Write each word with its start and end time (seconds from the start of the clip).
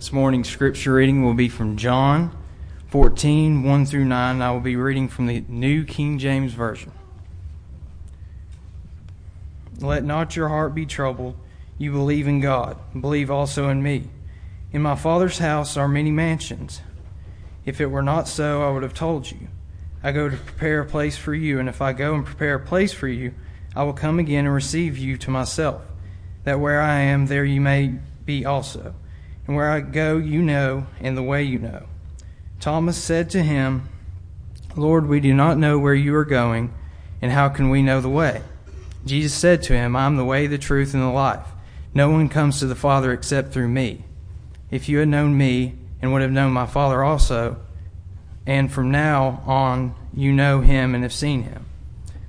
This 0.00 0.14
morning's 0.14 0.48
scripture 0.48 0.94
reading 0.94 1.26
will 1.26 1.34
be 1.34 1.50
from 1.50 1.76
John 1.76 2.34
14, 2.86 3.62
1 3.62 3.84
through 3.84 4.06
9. 4.06 4.40
I 4.40 4.50
will 4.50 4.60
be 4.60 4.74
reading 4.74 5.08
from 5.08 5.26
the 5.26 5.44
New 5.46 5.84
King 5.84 6.18
James 6.18 6.54
Version. 6.54 6.92
Let 9.78 10.02
not 10.02 10.36
your 10.36 10.48
heart 10.48 10.74
be 10.74 10.86
troubled. 10.86 11.36
You 11.76 11.92
believe 11.92 12.26
in 12.26 12.40
God, 12.40 12.78
believe 12.98 13.30
also 13.30 13.68
in 13.68 13.82
me. 13.82 14.08
In 14.72 14.80
my 14.80 14.94
Father's 14.94 15.36
house 15.36 15.76
are 15.76 15.86
many 15.86 16.10
mansions. 16.10 16.80
If 17.66 17.78
it 17.78 17.90
were 17.90 18.00
not 18.00 18.26
so, 18.26 18.66
I 18.66 18.70
would 18.70 18.82
have 18.82 18.94
told 18.94 19.30
you. 19.30 19.48
I 20.02 20.12
go 20.12 20.30
to 20.30 20.36
prepare 20.38 20.80
a 20.80 20.86
place 20.86 21.18
for 21.18 21.34
you, 21.34 21.58
and 21.58 21.68
if 21.68 21.82
I 21.82 21.92
go 21.92 22.14
and 22.14 22.24
prepare 22.24 22.54
a 22.54 22.66
place 22.66 22.94
for 22.94 23.06
you, 23.06 23.34
I 23.76 23.82
will 23.82 23.92
come 23.92 24.18
again 24.18 24.46
and 24.46 24.54
receive 24.54 24.96
you 24.96 25.18
to 25.18 25.30
myself, 25.30 25.82
that 26.44 26.58
where 26.58 26.80
I 26.80 27.00
am, 27.00 27.26
there 27.26 27.44
you 27.44 27.60
may 27.60 27.96
be 28.24 28.46
also. 28.46 28.94
And 29.50 29.56
where 29.56 29.72
I 29.72 29.80
go, 29.80 30.16
you 30.16 30.42
know, 30.42 30.86
and 31.00 31.16
the 31.16 31.24
way 31.24 31.42
you 31.42 31.58
know. 31.58 31.86
Thomas 32.60 32.96
said 32.96 33.30
to 33.30 33.42
him, 33.42 33.88
Lord, 34.76 35.08
we 35.08 35.18
do 35.18 35.34
not 35.34 35.58
know 35.58 35.76
where 35.76 35.92
you 35.92 36.14
are 36.14 36.24
going, 36.24 36.72
and 37.20 37.32
how 37.32 37.48
can 37.48 37.68
we 37.68 37.82
know 37.82 38.00
the 38.00 38.08
way? 38.08 38.42
Jesus 39.04 39.34
said 39.34 39.60
to 39.64 39.72
him, 39.72 39.96
I 39.96 40.06
am 40.06 40.16
the 40.16 40.24
way, 40.24 40.46
the 40.46 40.56
truth, 40.56 40.94
and 40.94 41.02
the 41.02 41.08
life. 41.08 41.48
No 41.92 42.08
one 42.08 42.28
comes 42.28 42.60
to 42.60 42.68
the 42.68 42.76
Father 42.76 43.12
except 43.12 43.52
through 43.52 43.66
me. 43.66 44.04
If 44.70 44.88
you 44.88 44.98
had 44.98 45.08
known 45.08 45.36
me, 45.36 45.74
and 46.00 46.12
would 46.12 46.22
have 46.22 46.30
known 46.30 46.52
my 46.52 46.66
Father 46.66 47.02
also, 47.02 47.56
and 48.46 48.70
from 48.70 48.92
now 48.92 49.42
on 49.46 49.96
you 50.14 50.30
know 50.30 50.60
him 50.60 50.94
and 50.94 51.02
have 51.02 51.12
seen 51.12 51.42
him. 51.42 51.66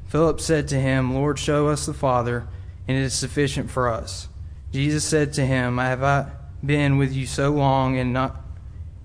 Philip 0.07 0.41
said 0.41 0.67
to 0.69 0.79
him, 0.79 1.13
Lord, 1.13 1.37
show 1.37 1.67
us 1.67 1.85
the 1.85 1.93
Father, 1.93 2.47
and 2.87 2.97
it 2.97 3.01
is 3.01 3.13
sufficient 3.13 3.69
for 3.69 3.89
us. 3.89 4.27
Jesus 4.71 5.05
said 5.05 5.33
to 5.33 5.45
him, 5.45 5.77
I 5.77 5.85
have 5.85 6.01
I 6.01 6.31
been 6.65 6.97
with 6.97 7.13
you 7.13 7.25
so 7.25 7.51
long, 7.51 7.97
and 7.97 8.13
not 8.13 8.41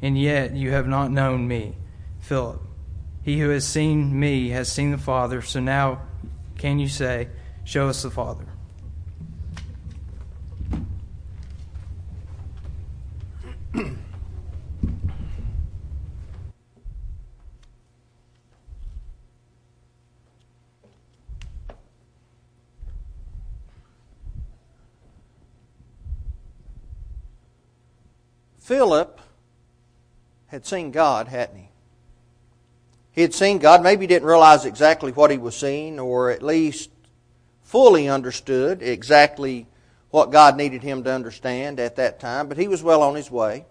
and 0.02 0.19
yet 0.19 0.55
you 0.55 0.73
have 0.73 0.87
not 0.87 1.10
known 1.10 1.48
me, 1.48 1.74
Philip. 2.20 2.61
He 3.22 3.41
who 3.41 3.50
has 3.50 3.67
seen 3.67 4.19
me 4.19 4.50
has 4.50 4.70
seen 4.70 4.92
the 4.92 4.98
Father, 4.98 5.42
so 5.42 5.61
now 5.61 6.03
can 6.58 6.78
you 6.78 6.89
say, 6.89 7.28
Show 7.64 7.89
us 7.89 8.03
the 8.03 8.11
Father? 8.11 8.47
Philip 28.67 29.20
had 30.48 30.67
seen 30.67 30.91
God, 30.91 31.28
hadn't 31.28 31.56
he? 31.56 31.69
He 33.12 33.23
had 33.23 33.33
seen 33.33 33.58
God. 33.58 33.81
Maybe 33.81 34.03
he 34.03 34.06
didn't 34.08 34.27
realize 34.27 34.64
exactly 34.64 35.12
what 35.12 35.31
he 35.31 35.39
was 35.39 35.55
seeing, 35.56 36.00
or 36.00 36.33
at 36.33 36.42
least 36.42 36.91
fully 37.62 38.08
understood 38.08 38.83
exactly 38.83 39.69
what 40.11 40.33
God 40.33 40.56
needed 40.56 40.83
him 40.83 41.05
to 41.05 41.12
understand 41.12 41.78
at 41.78 41.95
that 41.95 42.19
time, 42.19 42.48
but 42.48 42.58
he 42.58 42.67
was 42.67 42.83
well 42.83 43.05
on 43.05 43.14
his 43.14 43.31
way. 43.31 43.67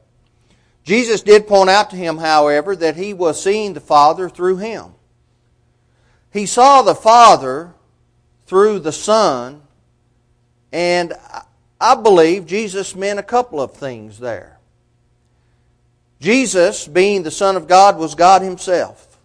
Jesus 0.85 1.21
did 1.21 1.45
point 1.45 1.69
out 1.69 1.89
to 1.89 1.97
him, 1.97 2.17
however, 2.17 2.73
that 2.73 2.95
he 2.95 3.13
was 3.13 3.43
seeing 3.43 3.73
the 3.73 3.81
Father 3.81 4.29
through 4.29 4.57
him. 4.57 4.93
He 6.31 6.45
saw 6.45 6.81
the 6.83 6.95
Father 6.95 7.73
through 8.45 8.79
the 8.79 8.93
Son, 8.93 9.61
and 10.71 11.11
I 11.81 11.95
believe 11.95 12.45
Jesus 12.45 12.95
meant 12.95 13.19
a 13.19 13.23
couple 13.23 13.59
of 13.59 13.73
things 13.73 14.19
there. 14.19 14.54
Jesus, 16.19 16.87
being 16.87 17.23
the 17.23 17.31
Son 17.31 17.55
of 17.55 17.67
God, 17.67 17.97
was 17.97 18.15
God 18.15 18.41
Himself. 18.41 19.19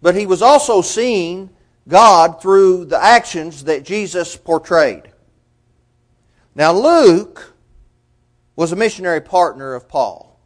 But 0.00 0.14
He 0.14 0.26
was 0.26 0.42
also 0.42 0.82
seeing 0.82 1.50
God 1.88 2.40
through 2.40 2.86
the 2.86 3.02
actions 3.02 3.64
that 3.64 3.84
Jesus 3.84 4.36
portrayed. 4.36 5.10
Now, 6.54 6.72
Luke 6.72 7.54
was 8.56 8.72
a 8.72 8.76
missionary 8.76 9.20
partner 9.20 9.74
of 9.74 9.88
Paul. 9.88 10.38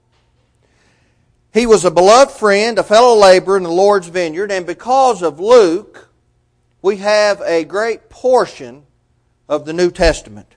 He 1.52 1.66
was 1.66 1.84
a 1.84 1.90
beloved 1.90 2.32
friend, 2.32 2.78
a 2.78 2.82
fellow 2.82 3.18
laborer 3.18 3.56
in 3.56 3.62
the 3.62 3.70
Lord's 3.70 4.08
vineyard, 4.08 4.52
and 4.52 4.66
because 4.66 5.22
of 5.22 5.40
Luke, 5.40 6.10
we 6.82 6.98
have 6.98 7.40
a 7.40 7.64
great 7.64 8.10
portion 8.10 8.84
of 9.48 9.64
the 9.64 9.72
New 9.72 9.90
Testament. 9.90 10.54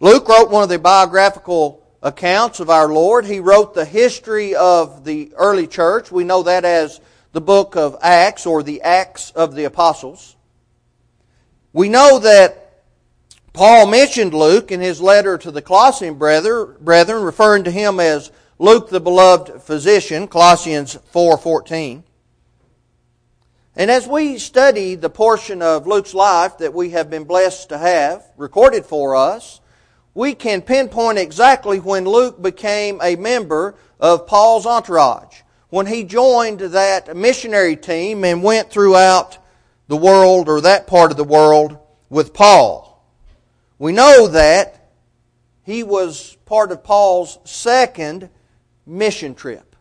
Luke 0.00 0.28
wrote 0.28 0.50
one 0.50 0.62
of 0.62 0.68
the 0.68 0.78
biographical 0.78 1.84
accounts 2.02 2.60
of 2.60 2.70
our 2.70 2.88
Lord. 2.88 3.24
He 3.24 3.40
wrote 3.40 3.74
the 3.74 3.84
history 3.84 4.54
of 4.54 5.04
the 5.04 5.32
early 5.36 5.66
church. 5.66 6.10
We 6.10 6.24
know 6.24 6.42
that 6.44 6.64
as 6.64 7.00
the 7.32 7.40
book 7.40 7.76
of 7.76 7.96
Acts 8.02 8.46
or 8.46 8.62
the 8.62 8.82
Acts 8.82 9.30
of 9.32 9.54
the 9.54 9.64
Apostles. 9.64 10.36
We 11.72 11.88
know 11.88 12.18
that 12.20 12.82
Paul 13.52 13.86
mentioned 13.86 14.34
Luke 14.34 14.70
in 14.70 14.80
his 14.80 15.00
letter 15.00 15.36
to 15.38 15.50
the 15.50 15.62
Colossian 15.62 16.14
brethren, 16.14 16.76
referring 16.80 17.64
to 17.64 17.70
him 17.70 18.00
as 18.00 18.30
Luke 18.58 18.88
the 18.88 19.00
beloved 19.00 19.62
physician, 19.62 20.28
Colossians 20.28 20.96
4:14. 21.12 22.04
And 23.76 23.90
as 23.90 24.08
we 24.08 24.38
study 24.38 24.96
the 24.96 25.10
portion 25.10 25.62
of 25.62 25.86
Luke's 25.86 26.14
life 26.14 26.58
that 26.58 26.74
we 26.74 26.90
have 26.90 27.10
been 27.10 27.24
blessed 27.24 27.68
to 27.68 27.78
have 27.78 28.24
recorded 28.36 28.84
for 28.84 29.14
us, 29.14 29.60
we 30.18 30.34
can 30.34 30.60
pinpoint 30.60 31.16
exactly 31.16 31.78
when 31.78 32.04
Luke 32.04 32.42
became 32.42 32.98
a 33.00 33.14
member 33.14 33.76
of 34.00 34.26
Paul's 34.26 34.66
entourage, 34.66 35.42
when 35.68 35.86
he 35.86 36.02
joined 36.02 36.58
that 36.58 37.16
missionary 37.16 37.76
team 37.76 38.24
and 38.24 38.42
went 38.42 38.68
throughout 38.68 39.38
the 39.86 39.96
world 39.96 40.48
or 40.48 40.60
that 40.60 40.88
part 40.88 41.12
of 41.12 41.16
the 41.16 41.22
world 41.22 41.78
with 42.10 42.34
Paul. 42.34 43.00
We 43.78 43.92
know 43.92 44.26
that 44.26 44.90
he 45.62 45.84
was 45.84 46.36
part 46.46 46.72
of 46.72 46.82
Paul's 46.82 47.38
second 47.44 48.28
mission 48.84 49.36
trip. 49.36 49.76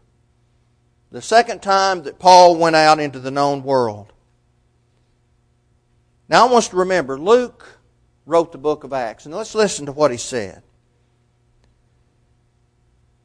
The 1.09 1.23
second 1.23 1.63
time 1.63 2.03
that 2.03 2.19
Paul 2.19 2.57
went 2.57 2.75
out 2.75 2.99
into 2.99 3.19
the 3.19 3.31
known 3.31 3.63
world. 3.63 4.13
Now 6.29 6.45
I 6.45 6.51
want 6.51 6.65
us 6.65 6.69
to 6.69 6.77
remember, 6.77 7.17
Luke 7.17 7.76
wrote 8.27 8.51
the 8.51 8.57
book 8.59 8.83
of 8.83 8.93
Acts. 8.93 9.25
And 9.25 9.33
let's 9.33 9.55
listen 9.55 9.87
to 9.87 9.91
what 9.91 10.11
he 10.11 10.17
said. 10.17 10.61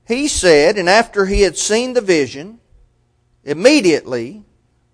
He 0.06 0.28
said, 0.28 0.78
and 0.78 0.88
after 0.88 1.26
he 1.26 1.42
had 1.42 1.58
seen 1.58 1.92
the 1.92 2.00
vision, 2.00 2.60
immediately 3.44 4.44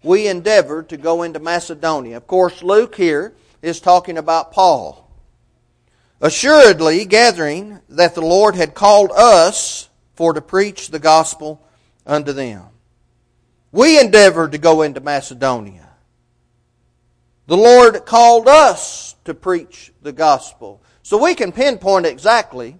we 0.03 0.27
endeavored 0.27 0.89
to 0.89 0.97
go 0.97 1.23
into 1.23 1.39
Macedonia. 1.39 2.17
Of 2.17 2.27
course, 2.27 2.63
Luke 2.63 2.95
here 2.95 3.35
is 3.63 3.81
talking 3.81 4.19
about 4.19 4.53
Paul. 4.53 5.11
Assuredly, 6.21 7.05
gathering 7.05 7.81
that 7.91 8.15
the 8.15 8.21
Lord 8.21 8.57
had 8.57 8.75
called 8.75 9.13
us 9.13 9.89
for 10.15 10.33
to 10.33 10.41
preach 10.41 10.89
the 10.89 10.99
gospel 10.99 11.65
unto 12.07 12.33
them. 12.33 12.65
We 13.71 14.01
endeavored 14.01 14.53
to 14.53 14.59
go 14.59 14.83
into 14.83 15.01
Macedonia. 15.01 15.88
The 17.49 17.57
Lord 17.57 18.05
called 18.05 18.47
us 18.47 19.17
to 19.25 19.33
preach 19.33 19.91
the 20.03 20.13
gospel. 20.13 20.83
So 21.03 21.17
we 21.17 21.35
can 21.35 21.51
pinpoint 21.51 22.05
exactly 22.05 22.79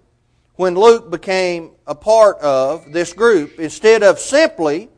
when 0.57 0.75
Luke 0.75 1.11
became 1.11 1.71
a 1.87 1.95
part 1.95 2.37
of 2.41 2.93
this 2.93 3.15
group 3.15 3.59
instead 3.59 4.03
of 4.03 4.19
simply 4.19 4.91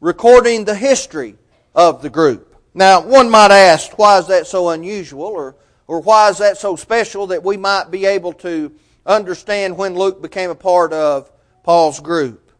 recording 0.00 0.64
the 0.64 0.76
history 0.76 1.34
of 1.74 2.02
the 2.02 2.08
group. 2.08 2.56
Now, 2.72 3.00
one 3.00 3.28
might 3.28 3.50
ask, 3.50 3.98
why 3.98 4.18
is 4.18 4.28
that 4.28 4.46
so 4.46 4.68
unusual 4.68 5.24
or, 5.24 5.56
or 5.88 5.98
why 5.98 6.28
is 6.28 6.38
that 6.38 6.56
so 6.56 6.76
special 6.76 7.26
that 7.26 7.42
we 7.42 7.56
might 7.56 7.90
be 7.90 8.06
able 8.06 8.32
to 8.34 8.72
understand 9.04 9.76
when 9.76 9.96
Luke 9.96 10.22
became 10.22 10.50
a 10.50 10.54
part 10.54 10.92
of 10.92 11.32
Paul's 11.64 11.98
group? 11.98 12.52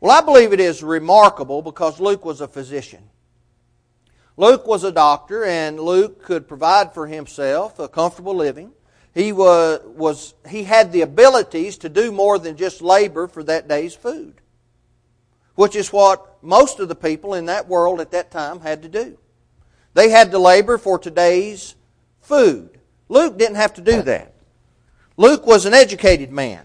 Well, 0.00 0.10
I 0.10 0.20
believe 0.24 0.52
it 0.52 0.58
is 0.58 0.82
remarkable 0.82 1.62
because 1.62 2.00
Luke 2.00 2.24
was 2.24 2.40
a 2.40 2.48
physician. 2.48 3.09
Luke 4.40 4.66
was 4.66 4.84
a 4.84 4.90
doctor, 4.90 5.44
and 5.44 5.78
Luke 5.78 6.22
could 6.22 6.48
provide 6.48 6.94
for 6.94 7.06
himself 7.06 7.78
a 7.78 7.86
comfortable 7.86 8.34
living. 8.34 8.72
He 9.12 9.32
was, 9.32 9.82
was 9.84 10.32
he 10.48 10.64
had 10.64 10.92
the 10.92 11.02
abilities 11.02 11.76
to 11.76 11.90
do 11.90 12.10
more 12.10 12.38
than 12.38 12.56
just 12.56 12.80
labor 12.80 13.28
for 13.28 13.42
that 13.42 13.68
day's 13.68 13.94
food, 13.94 14.40
which 15.56 15.76
is 15.76 15.92
what 15.92 16.42
most 16.42 16.80
of 16.80 16.88
the 16.88 16.94
people 16.94 17.34
in 17.34 17.44
that 17.46 17.68
world 17.68 18.00
at 18.00 18.12
that 18.12 18.30
time 18.30 18.60
had 18.60 18.80
to 18.80 18.88
do. 18.88 19.18
They 19.92 20.08
had 20.08 20.30
to 20.30 20.38
labor 20.38 20.78
for 20.78 20.98
today's 20.98 21.74
food. 22.22 22.80
Luke 23.10 23.36
didn't 23.36 23.56
have 23.56 23.74
to 23.74 23.82
do 23.82 24.00
that. 24.00 24.32
Luke 25.18 25.46
was 25.46 25.66
an 25.66 25.74
educated 25.74 26.32
man. 26.32 26.64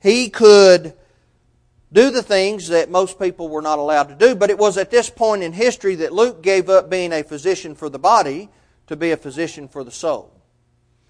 He 0.00 0.30
could 0.30 0.94
do 1.92 2.10
the 2.10 2.22
things 2.22 2.68
that 2.68 2.90
most 2.90 3.18
people 3.18 3.48
were 3.48 3.62
not 3.62 3.78
allowed 3.78 4.08
to 4.08 4.14
do. 4.14 4.34
But 4.34 4.50
it 4.50 4.58
was 4.58 4.78
at 4.78 4.90
this 4.90 5.10
point 5.10 5.42
in 5.42 5.52
history 5.52 5.94
that 5.96 6.12
Luke 6.12 6.42
gave 6.42 6.68
up 6.68 6.88
being 6.88 7.12
a 7.12 7.22
physician 7.22 7.74
for 7.74 7.88
the 7.88 7.98
body 7.98 8.48
to 8.86 8.96
be 8.96 9.10
a 9.10 9.16
physician 9.16 9.68
for 9.68 9.84
the 9.84 9.90
soul. 9.90 10.32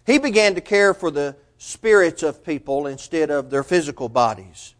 He 0.04 0.18
began 0.18 0.54
to 0.56 0.60
care 0.60 0.92
for 0.94 1.10
the 1.10 1.36
spirits 1.58 2.24
of 2.24 2.44
people 2.44 2.88
instead 2.88 3.30
of 3.30 3.50
their 3.50 3.62
physical 3.62 4.08
bodies. 4.08 4.74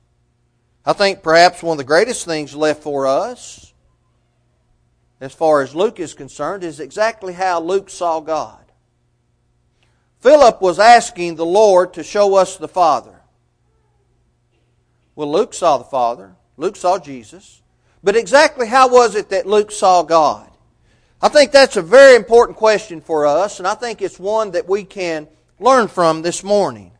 I 0.85 0.93
think 0.93 1.23
perhaps 1.23 1.63
one 1.63 1.75
of 1.75 1.79
the 1.79 1.85
greatest 1.85 2.25
things 2.25 2.57
left 2.57 2.83
for 2.83 3.07
us, 3.07 3.73
as 5.21 5.33
far 5.33 5.63
as 5.63 5.77
Luke 5.77 6.01
is 6.01 6.15
concerned, 6.15 6.65
is 6.65 6.81
exactly 6.81 7.33
how 7.33 7.61
Luke 7.61 7.89
saw 7.89 8.19
God. 8.19 8.59
Philip 10.19 10.61
was 10.61 10.81
asking 10.81 11.37
the 11.37 11.47
Lord 11.47 11.95
to 11.95 12.03
show 12.03 12.35
us 12.35 12.57
the 12.57 12.67
Father. 12.67 13.12
Well, 15.15 15.31
Luke 15.31 15.55
saw 15.55 15.79
the 15.79 15.85
Father. 15.85 16.35
Luke 16.57 16.77
saw 16.77 16.99
Jesus. 16.99 17.63
But 18.03 18.17
exactly 18.17 18.67
how 18.67 18.89
was 18.89 19.15
it 19.15 19.29
that 19.31 19.47
Luke 19.47 19.71
saw 19.71 20.03
God? 20.03 20.51
I 21.21 21.29
think 21.29 21.53
that's 21.53 21.77
a 21.77 21.83
very 21.83 22.17
important 22.17 22.59
question 22.59 23.01
for 23.01 23.27
us, 23.27 23.61
and 23.61 23.69
I 23.69 23.75
think 23.75 24.03
it's 24.03 24.19
one 24.19 24.53
that 24.53 24.69
we 24.69 24.83
can 24.83 25.29
learn 25.61 25.87
from 25.87 26.23
this 26.23 26.43
morning. 26.43 26.91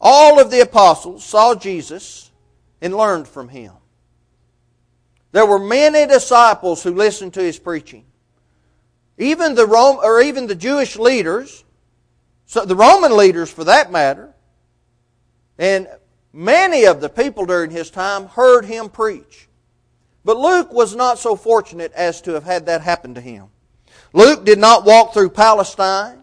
All 0.00 0.40
of 0.40 0.50
the 0.50 0.60
apostles 0.60 1.24
saw 1.24 1.54
Jesus 1.54 2.30
and 2.80 2.96
learned 2.96 3.28
from 3.28 3.48
him. 3.48 3.72
There 5.30 5.46
were 5.46 5.60
many 5.60 6.06
disciples 6.06 6.82
who 6.82 6.92
listened 6.92 7.34
to 7.34 7.42
his 7.42 7.58
preaching. 7.58 8.04
Even 9.16 9.54
the 9.54 9.66
Rome, 9.66 9.98
or 10.02 10.20
even 10.20 10.48
the 10.48 10.56
Jewish 10.56 10.96
leaders, 10.96 11.62
so 12.46 12.64
the 12.64 12.74
Roman 12.74 13.16
leaders 13.16 13.50
for 13.50 13.62
that 13.64 13.92
matter, 13.92 14.34
and 15.56 15.86
many 16.32 16.84
of 16.84 17.00
the 17.00 17.08
people 17.08 17.46
during 17.46 17.70
his 17.70 17.90
time 17.90 18.26
heard 18.26 18.64
him 18.64 18.88
preach. 18.88 19.48
But 20.24 20.36
Luke 20.36 20.72
was 20.72 20.94
not 20.94 21.18
so 21.18 21.36
fortunate 21.36 21.92
as 21.92 22.20
to 22.22 22.32
have 22.32 22.44
had 22.44 22.66
that 22.66 22.82
happen 22.82 23.14
to 23.14 23.20
him. 23.20 23.48
Luke 24.12 24.44
did 24.44 24.58
not 24.58 24.84
walk 24.84 25.12
through 25.12 25.30
Palestine 25.30 26.18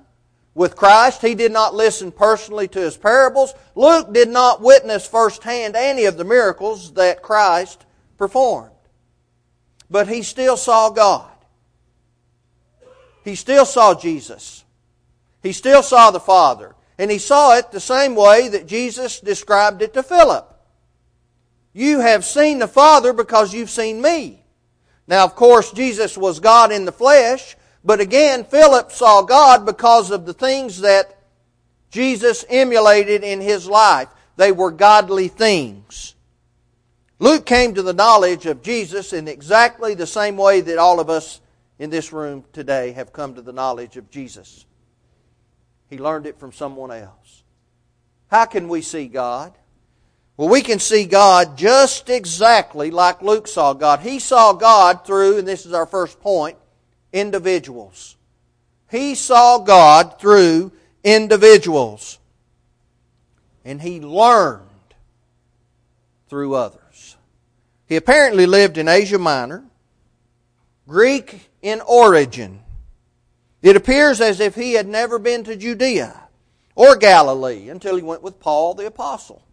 with 0.54 0.76
Christ. 0.76 1.22
He 1.22 1.36
did 1.36 1.52
not 1.52 1.74
listen 1.74 2.12
personally 2.12 2.68
to 2.70 2.80
his 2.80 2.98
parables. 2.98 3.54
Luke 3.76 4.14
did 4.14 4.30
not 4.30 4.62
witness 4.62 5.08
firsthand 5.08 5.76
any 5.76 6.06
of 6.06 6.18
the 6.18 6.24
miracles 6.24 6.94
that 6.94 7.22
Christ 7.22 7.86
performed. 8.18 8.72
But 9.90 10.08
he 10.08 10.22
still 10.22 10.58
saw 10.58 10.90
God. 10.90 11.30
He 13.24 13.36
still 13.36 13.66
saw 13.66 13.96
Jesus. 13.96 14.64
He 15.42 15.52
still 15.52 15.84
saw 15.84 16.12
the 16.12 16.20
Father. 16.20 16.76
And 17.00 17.10
he 17.10 17.18
saw 17.18 17.56
it 17.56 17.72
the 17.72 17.80
same 17.80 18.14
way 18.14 18.50
that 18.50 18.68
Jesus 18.68 19.22
described 19.22 19.82
it 19.82 19.94
to 19.94 20.04
Philip. 20.04 20.54
You 21.72 22.02
have 22.02 22.26
seen 22.26 22.60
the 22.60 22.68
Father 22.68 23.14
because 23.14 23.54
you've 23.54 23.70
seen 23.70 24.02
me. 24.02 24.44
Now, 25.08 25.24
of 25.24 25.34
course, 25.34 25.72
Jesus 25.72 26.18
was 26.18 26.42
God 26.42 26.74
in 26.74 26.84
the 26.84 26.92
flesh, 26.92 27.56
but 27.86 28.02
again, 28.02 28.44
Philip 28.44 28.92
saw 28.92 29.22
God 29.22 29.66
because 29.66 30.12
of 30.12 30.26
the 30.26 30.34
things 30.34 30.82
that 30.82 31.18
Jesus 31.90 32.44
emulated 32.50 33.24
in 33.24 33.40
his 33.40 33.66
life. 33.66 34.10
They 34.36 34.52
were 34.52 34.70
godly 34.70 35.30
things. 35.30 36.16
Luke 37.18 37.46
came 37.46 37.76
to 37.76 37.82
the 37.82 37.94
knowledge 37.94 38.46
of 38.46 38.62
Jesus 38.62 39.14
in 39.14 39.30
exactly 39.30 39.94
the 39.94 40.06
same 40.06 40.36
way 40.36 40.60
that 40.60 40.78
all 40.78 41.00
of 41.00 41.10
us 41.10 41.40
in 41.80 41.90
this 41.90 42.12
room 42.12 42.44
today 42.52 42.92
have 42.92 43.14
come 43.14 43.36
to 43.36 43.42
the 43.42 43.54
knowledge 43.54 43.96
of 43.96 44.12
Jesus. 44.12 44.66
He 45.90 45.98
learned 45.98 46.26
it 46.26 46.40
from 46.40 46.52
someone 46.52 46.92
else. 46.92 47.44
How 48.28 48.46
can 48.46 48.68
we 48.68 48.82
see 48.82 49.08
God? 49.08 49.54
Well, 50.38 50.50
we 50.50 50.62
can 50.62 50.80
see 50.80 51.06
God 51.06 51.58
just 51.58 52.10
exactly 52.10 52.92
like 52.92 53.22
Luke 53.22 53.48
saw 53.48 53.74
God. 53.74 54.00
He 54.00 54.20
saw 54.20 54.54
God 54.54 55.06
through, 55.06 55.40
and 55.40 55.48
this 55.48 55.66
is 55.66 55.74
our 55.74 55.86
first 55.86 56.22
point, 56.22 56.58
individuals. 57.12 58.16
He 58.90 59.16
saw 59.16 59.58
God 59.58 60.20
through 60.20 60.72
individuals. 61.04 62.20
And 63.66 63.82
he 63.82 64.00
learned 64.00 64.64
through 66.30 66.56
others. 66.56 67.18
He 67.88 67.96
apparently 67.96 68.46
lived 68.46 68.78
in 68.78 68.88
Asia 68.88 69.20
Minor, 69.20 69.64
Greek 70.88 71.50
in 71.62 71.82
origin. 71.82 72.62
It 73.62 73.76
appears 73.76 74.22
as 74.22 74.40
if 74.40 74.56
he 74.56 74.74
had 74.74 74.88
never 74.88 75.20
been 75.20 75.44
to 75.44 75.56
Judea 75.56 76.28
or 76.76 76.96
Galilee 76.96 77.70
until 77.70 77.96
he 77.96 78.02
went 78.02 78.24
with 78.24 78.40
Paul 78.40 78.74
the 78.74 78.86
Apostle. 78.86 79.44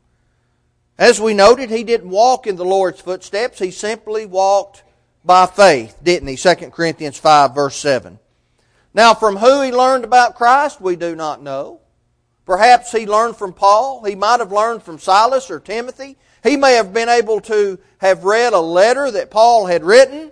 As 0.99 1.21
we 1.21 1.35
noted, 1.35 1.71
he 1.71 1.85
didn't 1.85 2.09
walk 2.09 2.47
in 2.47 2.57
the 2.57 2.65
Lord's 2.65 3.01
footsteps. 3.01 3.59
He 3.59 3.71
simply 3.71 4.25
walked 4.25 4.83
by 5.25 5.47
faith, 5.47 5.99
didn't 6.03 6.29
he? 6.29 6.37
2 6.37 6.55
Corinthians 6.71 7.19
5 7.19 7.55
verse 7.55 7.77
7. 7.77 8.19
Now, 8.95 9.13
from 9.13 9.37
who 9.37 9.61
he 9.61 9.73
learned 9.73 10.05
about 10.05 10.37
Christ, 10.37 10.81
we 10.81 10.97
do 10.97 11.15
not 11.15 11.43
know. 11.43 11.81
Perhaps 12.47 12.93
he 12.93 13.07
learned 13.07 13.37
from 13.37 13.53
Paul. 13.53 14.05
He 14.05 14.15
might 14.15 14.41
have 14.41 14.53
learned 14.53 14.85
from 14.85 14.99
Silas 14.99 15.51
or 15.51 15.61
Timothy. 15.61 16.17
He 16.43 16.57
may 16.57 16.75
have 16.75 16.95
been 16.95 17.09
able 17.09 17.41
to 17.43 17.79
have 17.99 18.25
read 18.25 18.53
a 18.53 18.61
letter 18.61 19.11
that 19.11 19.31
Paul 19.31 19.67
had 19.67 19.85
written. 19.85 20.31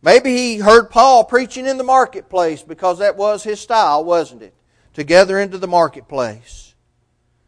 Maybe 0.00 0.36
he 0.36 0.58
heard 0.58 0.90
Paul 0.90 1.24
preaching 1.24 1.66
in 1.66 1.76
the 1.76 1.84
marketplace 1.84 2.62
because 2.62 2.98
that 2.98 3.16
was 3.16 3.42
his 3.42 3.60
style, 3.60 4.04
wasn't 4.04 4.42
it? 4.42 4.54
To 4.94 5.04
gather 5.04 5.38
into 5.38 5.58
the 5.58 5.66
marketplace. 5.66 6.74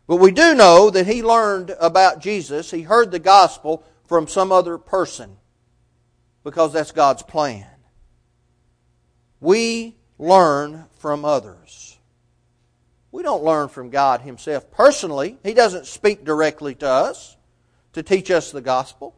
But 0.06 0.16
we 0.16 0.32
do 0.32 0.54
know 0.54 0.90
that 0.90 1.06
he 1.06 1.22
learned 1.22 1.74
about 1.80 2.20
Jesus, 2.20 2.70
he 2.70 2.82
heard 2.82 3.10
the 3.10 3.20
gospel 3.20 3.84
from 4.06 4.26
some 4.26 4.50
other 4.50 4.76
person 4.76 5.36
because 6.42 6.72
that's 6.72 6.90
God's 6.90 7.22
plan. 7.22 7.66
We 9.40 9.96
learn 10.18 10.86
from 10.98 11.24
others. 11.24 11.98
We 13.12 13.22
don't 13.22 13.42
learn 13.42 13.68
from 13.68 13.90
God 13.90 14.20
Himself 14.20 14.70
personally. 14.70 15.38
He 15.42 15.54
doesn't 15.54 15.86
speak 15.86 16.24
directly 16.24 16.74
to 16.76 16.88
us 16.88 17.36
to 17.92 18.02
teach 18.02 18.30
us 18.30 18.52
the 18.52 18.60
gospel. 18.60 19.16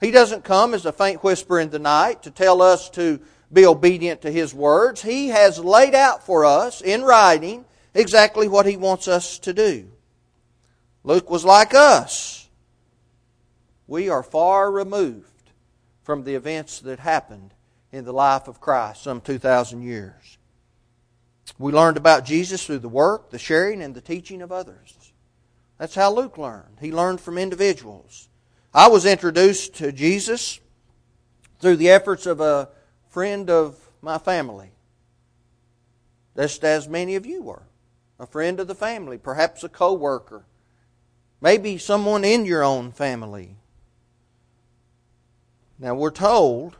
He 0.00 0.10
doesn't 0.10 0.44
come 0.44 0.72
as 0.72 0.86
a 0.86 0.92
faint 0.92 1.22
whisper 1.22 1.60
in 1.60 1.70
the 1.70 1.78
night 1.78 2.22
to 2.22 2.30
tell 2.30 2.62
us 2.62 2.88
to 2.90 3.20
be 3.52 3.66
obedient 3.66 4.22
to 4.22 4.30
His 4.30 4.54
words. 4.54 5.02
He 5.02 5.28
has 5.28 5.58
laid 5.58 5.94
out 5.94 6.24
for 6.24 6.44
us 6.44 6.80
in 6.80 7.02
writing 7.02 7.64
exactly 7.92 8.48
what 8.48 8.66
He 8.66 8.76
wants 8.76 9.08
us 9.08 9.38
to 9.40 9.52
do. 9.52 9.90
Luke 11.04 11.30
was 11.30 11.44
like 11.44 11.74
us. 11.74 12.48
We 13.86 14.08
are 14.08 14.22
far 14.22 14.70
removed 14.70 15.26
from 16.02 16.24
the 16.24 16.34
events 16.34 16.80
that 16.80 17.00
happened 17.00 17.52
in 17.92 18.04
the 18.04 18.12
life 18.12 18.48
of 18.48 18.60
Christ 18.60 19.02
some 19.02 19.20
2,000 19.20 19.82
years. 19.82 20.38
We 21.58 21.72
learned 21.72 21.98
about 21.98 22.24
Jesus 22.24 22.64
through 22.64 22.78
the 22.78 22.88
work, 22.88 23.30
the 23.30 23.38
sharing, 23.38 23.82
and 23.82 23.94
the 23.94 24.00
teaching 24.00 24.40
of 24.40 24.52
others. 24.52 25.12
That's 25.76 25.94
how 25.94 26.14
Luke 26.14 26.38
learned. 26.38 26.78
He 26.80 26.92
learned 26.92 27.20
from 27.20 27.36
individuals. 27.36 28.29
I 28.72 28.88
was 28.88 29.04
introduced 29.04 29.74
to 29.76 29.92
Jesus 29.92 30.60
through 31.60 31.76
the 31.76 31.90
efforts 31.90 32.26
of 32.26 32.40
a 32.40 32.68
friend 33.08 33.50
of 33.50 33.76
my 34.00 34.18
family, 34.18 34.70
just 36.36 36.64
as 36.64 36.88
many 36.88 37.16
of 37.16 37.26
you 37.26 37.42
were. 37.42 37.62
A 38.18 38.26
friend 38.26 38.60
of 38.60 38.68
the 38.68 38.74
family, 38.74 39.18
perhaps 39.18 39.64
a 39.64 39.68
co 39.68 39.94
worker, 39.94 40.44
Maybe 41.40 41.78
someone 41.78 42.24
in 42.24 42.44
your 42.44 42.62
own 42.62 42.92
family. 42.92 43.56
Now, 45.78 45.94
we're 45.94 46.10
told 46.10 46.76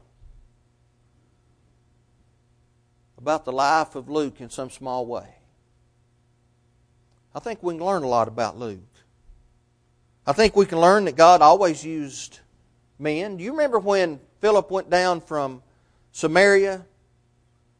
about 3.17 3.47
the 3.47 3.53
life 3.53 3.95
of 3.95 4.11
Luke 4.11 4.41
in 4.41 4.51
some 4.51 4.69
small 4.69 5.07
way. 5.07 5.37
I 7.35 7.41
think 7.41 7.63
we 7.63 7.75
can 7.75 7.85
learn 7.85 8.03
a 8.03 8.09
lot 8.09 8.29
about 8.29 8.59
Luke. 8.59 8.81
I 10.27 10.33
think 10.33 10.55
we 10.55 10.67
can 10.67 10.81
learn 10.81 11.07
that 11.07 11.17
God 11.17 11.43
always 11.43 11.85
used 11.85 12.41
men. 12.99 13.37
Do 13.37 13.45
you 13.45 13.53
remember 13.53 13.79
when 13.79 14.21
Philip 14.41 14.71
went 14.71 14.91
down 14.91 15.21
from 15.21 15.63
Samaria? 16.13 16.85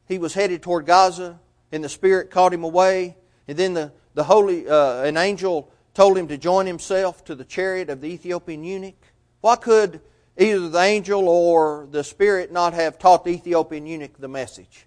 He 0.09 0.19
was 0.19 0.35
headed 0.35 0.63
toward 0.63 0.87
Gaza, 0.87 1.39
and 1.71 1.85
the 1.85 1.89
Spirit 1.89 2.31
caught 2.31 2.53
him 2.53 2.65
away. 2.65 3.17
And 3.47 3.57
then 3.57 3.75
the, 3.75 3.93
the 4.15 4.25
holy, 4.25 4.69
uh, 4.69 5.03
an 5.03 5.17
angel 5.17 5.71
told 5.95 6.17
him 6.17 6.29
to 6.29 6.39
join 6.39 6.67
himself 6.67 7.25
to 7.25 7.35
the 7.35 7.45
chariot 7.45 7.91
of 7.91 8.01
the 8.01 8.09
Ethiopian 8.09 8.65
eunuch? 8.65 9.13
Why 9.41 9.57
could 9.57 10.01
either 10.39 10.69
the 10.69 10.81
angel 10.81 11.29
or 11.29 11.87
the 11.91 12.05
Spirit 12.05 12.51
not 12.53 12.75
have 12.75 12.99
taught 12.99 13.25
the 13.25 13.33
Ethiopian 13.33 13.87
eunuch 13.87 14.19
the 14.19 14.29
message? 14.29 14.87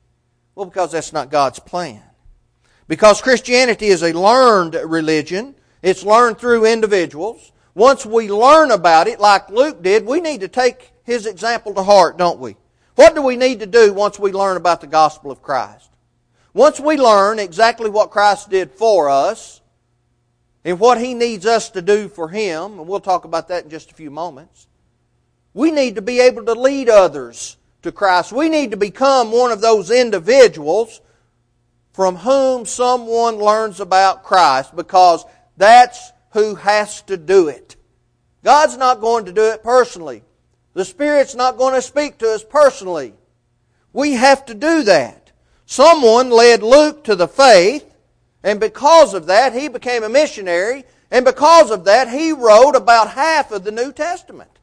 Well, 0.56 0.66
because 0.66 0.92
that's 0.92 1.14
not 1.14 1.32
God's 1.32 1.60
plan. 1.60 2.02
Because 2.88 3.22
Christianity 3.22 3.88
is 3.88 4.04
a 4.04 4.14
learned 4.14 4.76
religion, 4.86 5.56
it's 5.84 6.04
learned 6.04 6.40
through 6.40 6.66
individuals. 6.66 7.52
Once 7.76 8.06
we 8.06 8.32
learn 8.32 8.72
about 8.72 9.08
it, 9.08 9.20
like 9.20 9.50
Luke 9.50 9.84
did, 9.84 10.06
we 10.06 10.20
need 10.20 10.42
to 10.42 10.48
take 10.48 10.92
his 11.04 11.28
example 11.28 11.76
to 11.76 11.84
heart, 11.84 12.18
don't 12.18 12.40
we? 12.40 12.56
What 12.96 13.14
do 13.14 13.22
we 13.22 13.36
need 13.36 13.60
to 13.60 13.68
do 13.68 13.94
once 13.94 14.18
we 14.18 14.32
learn 14.32 14.58
about 14.58 14.82
the 14.82 14.88
gospel 14.88 15.30
of 15.30 15.44
Christ? 15.44 15.90
Once 16.54 16.80
we 16.80 16.98
learn 16.98 17.38
exactly 17.38 17.90
what 17.90 18.10
Christ 18.10 18.50
did 18.50 18.72
for 18.72 19.10
us, 19.10 19.62
and 20.66 20.80
what 20.80 21.00
He 21.00 21.14
needs 21.14 21.46
us 21.46 21.70
to 21.72 21.82
do 21.82 22.08
for 22.08 22.30
Him, 22.30 22.80
and 22.80 22.88
we'll 22.88 23.00
talk 23.00 23.26
about 23.26 23.50
that 23.50 23.66
in 23.66 23.70
just 23.70 23.92
a 23.92 23.96
few 23.96 24.10
moments. 24.10 24.68
We 25.54 25.72
need 25.72 25.96
to 25.96 26.02
be 26.02 26.20
able 26.20 26.46
to 26.46 26.54
lead 26.54 26.90
others 26.90 27.58
to 27.84 27.92
Christ. 27.92 28.32
We 28.32 28.50
need 28.50 28.72
to 28.72 28.78
become 28.78 29.32
one 29.32 29.52
of 29.52 29.62
those 29.62 29.92
individuals 29.92 31.02
from 31.92 32.16
whom 32.16 32.66
someone 32.66 33.38
learns 33.38 33.80
about 33.80 34.24
Christ 34.24 34.76
because 34.76 35.26
that's 35.64 36.12
who 36.32 36.56
has 36.56 37.02
to 37.04 37.16
do 37.16 37.48
it. 37.48 37.78
God's 38.44 38.76
not 38.76 39.00
going 39.00 39.24
to 39.26 39.32
do 39.32 39.52
it 39.52 39.64
personally. 39.64 40.24
The 40.74 40.84
Spirit's 40.84 41.36
not 41.36 41.58
going 41.58 41.74
to 41.74 41.82
speak 41.82 42.18
to 42.18 42.34
us 42.34 42.44
personally. 42.44 43.14
We 43.94 44.14
have 44.14 44.46
to 44.48 44.54
do 44.54 44.84
that. 44.84 45.32
Someone 45.66 46.32
led 46.32 46.64
Luke 46.64 47.06
to 47.06 47.16
the 47.16 47.30
faith, 47.30 47.86
and 48.44 48.60
because 48.60 49.14
of 49.14 49.28
that, 49.28 49.54
he 49.54 49.70
became 49.70 50.04
a 50.04 50.10
missionary, 50.10 50.84
and 51.10 51.24
because 51.24 51.72
of 51.72 51.86
that, 51.86 52.10
he 52.10 52.34
wrote 52.34 52.76
about 52.76 53.12
half 53.12 53.54
of 53.54 53.64
the 53.64 53.72
New 53.72 53.94
Testament. 53.94 54.60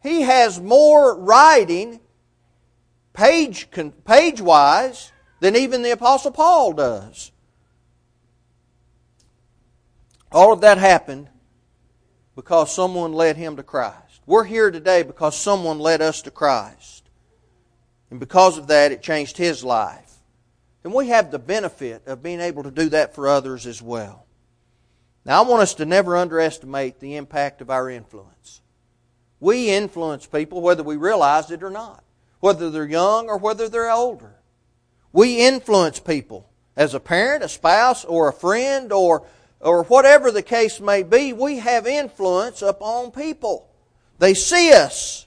He 0.00 0.20
has 0.20 0.60
more 0.60 1.18
writing, 1.18 1.98
page, 3.14 3.68
page 4.04 4.40
wise, 4.40 5.10
than 5.40 5.56
even 5.56 5.82
the 5.82 5.90
Apostle 5.90 6.30
Paul 6.30 6.74
does. 6.74 7.32
All 10.32 10.52
of 10.52 10.60
that 10.62 10.78
happened 10.78 11.28
because 12.34 12.74
someone 12.74 13.12
led 13.12 13.36
him 13.36 13.56
to 13.56 13.62
Christ. 13.62 14.20
We're 14.26 14.44
here 14.44 14.70
today 14.70 15.02
because 15.02 15.36
someone 15.36 15.78
led 15.78 16.02
us 16.02 16.22
to 16.22 16.30
Christ. 16.30 17.08
And 18.10 18.20
because 18.20 18.58
of 18.58 18.66
that, 18.68 18.92
it 18.92 19.02
changed 19.02 19.36
his 19.36 19.64
life. 19.64 20.12
And 20.84 20.92
we 20.92 21.08
have 21.08 21.30
the 21.30 21.38
benefit 21.38 22.06
of 22.06 22.22
being 22.22 22.40
able 22.40 22.62
to 22.62 22.70
do 22.70 22.88
that 22.90 23.14
for 23.14 23.26
others 23.26 23.66
as 23.66 23.82
well. 23.82 24.26
Now, 25.24 25.42
I 25.42 25.48
want 25.48 25.62
us 25.62 25.74
to 25.74 25.84
never 25.84 26.16
underestimate 26.16 27.00
the 27.00 27.16
impact 27.16 27.60
of 27.60 27.70
our 27.70 27.90
influence. 27.90 28.60
We 29.40 29.70
influence 29.70 30.26
people 30.26 30.60
whether 30.60 30.84
we 30.84 30.96
realize 30.96 31.50
it 31.50 31.64
or 31.64 31.70
not, 31.70 32.04
whether 32.38 32.70
they're 32.70 32.86
young 32.86 33.28
or 33.28 33.36
whether 33.36 33.68
they're 33.68 33.90
older. 33.90 34.36
We 35.12 35.44
influence 35.44 35.98
people 35.98 36.48
as 36.76 36.94
a 36.94 37.00
parent, 37.00 37.42
a 37.42 37.48
spouse, 37.48 38.04
or 38.04 38.28
a 38.28 38.32
friend, 38.32 38.92
or, 38.92 39.26
or 39.66 39.82
whatever 39.84 40.30
the 40.30 40.42
case 40.42 40.80
may 40.80 41.02
be. 41.02 41.32
We 41.32 41.58
have 41.58 41.86
influence 41.86 42.62
upon 42.62 43.10
people. 43.10 43.68
They 44.18 44.32
see 44.32 44.72
us, 44.72 45.26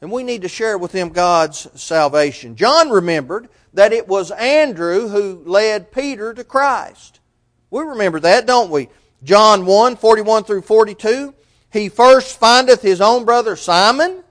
and 0.00 0.10
we 0.10 0.22
need 0.22 0.42
to 0.42 0.48
share 0.48 0.78
with 0.78 0.92
them 0.92 1.10
God's 1.10 1.68
salvation. 1.80 2.56
John 2.56 2.90
remembered 2.90 3.48
that 3.74 3.92
it 3.92 4.08
was 4.08 4.30
Andrew 4.30 5.08
who 5.08 5.42
led 5.44 5.92
Peter 5.92 6.32
to 6.32 6.44
Christ. 6.44 7.20
We 7.70 7.82
remember 7.82 8.20
that, 8.20 8.46
don't 8.46 8.70
we? 8.70 8.88
John 9.22 9.66
1 9.66 9.96
41 9.96 10.44
through 10.44 10.62
42 10.62 11.34
he 11.72 11.88
first 11.88 12.38
findeth 12.38 12.82
his 12.82 13.00
own 13.00 13.24
brother 13.24 13.56
Simon. 13.56 14.22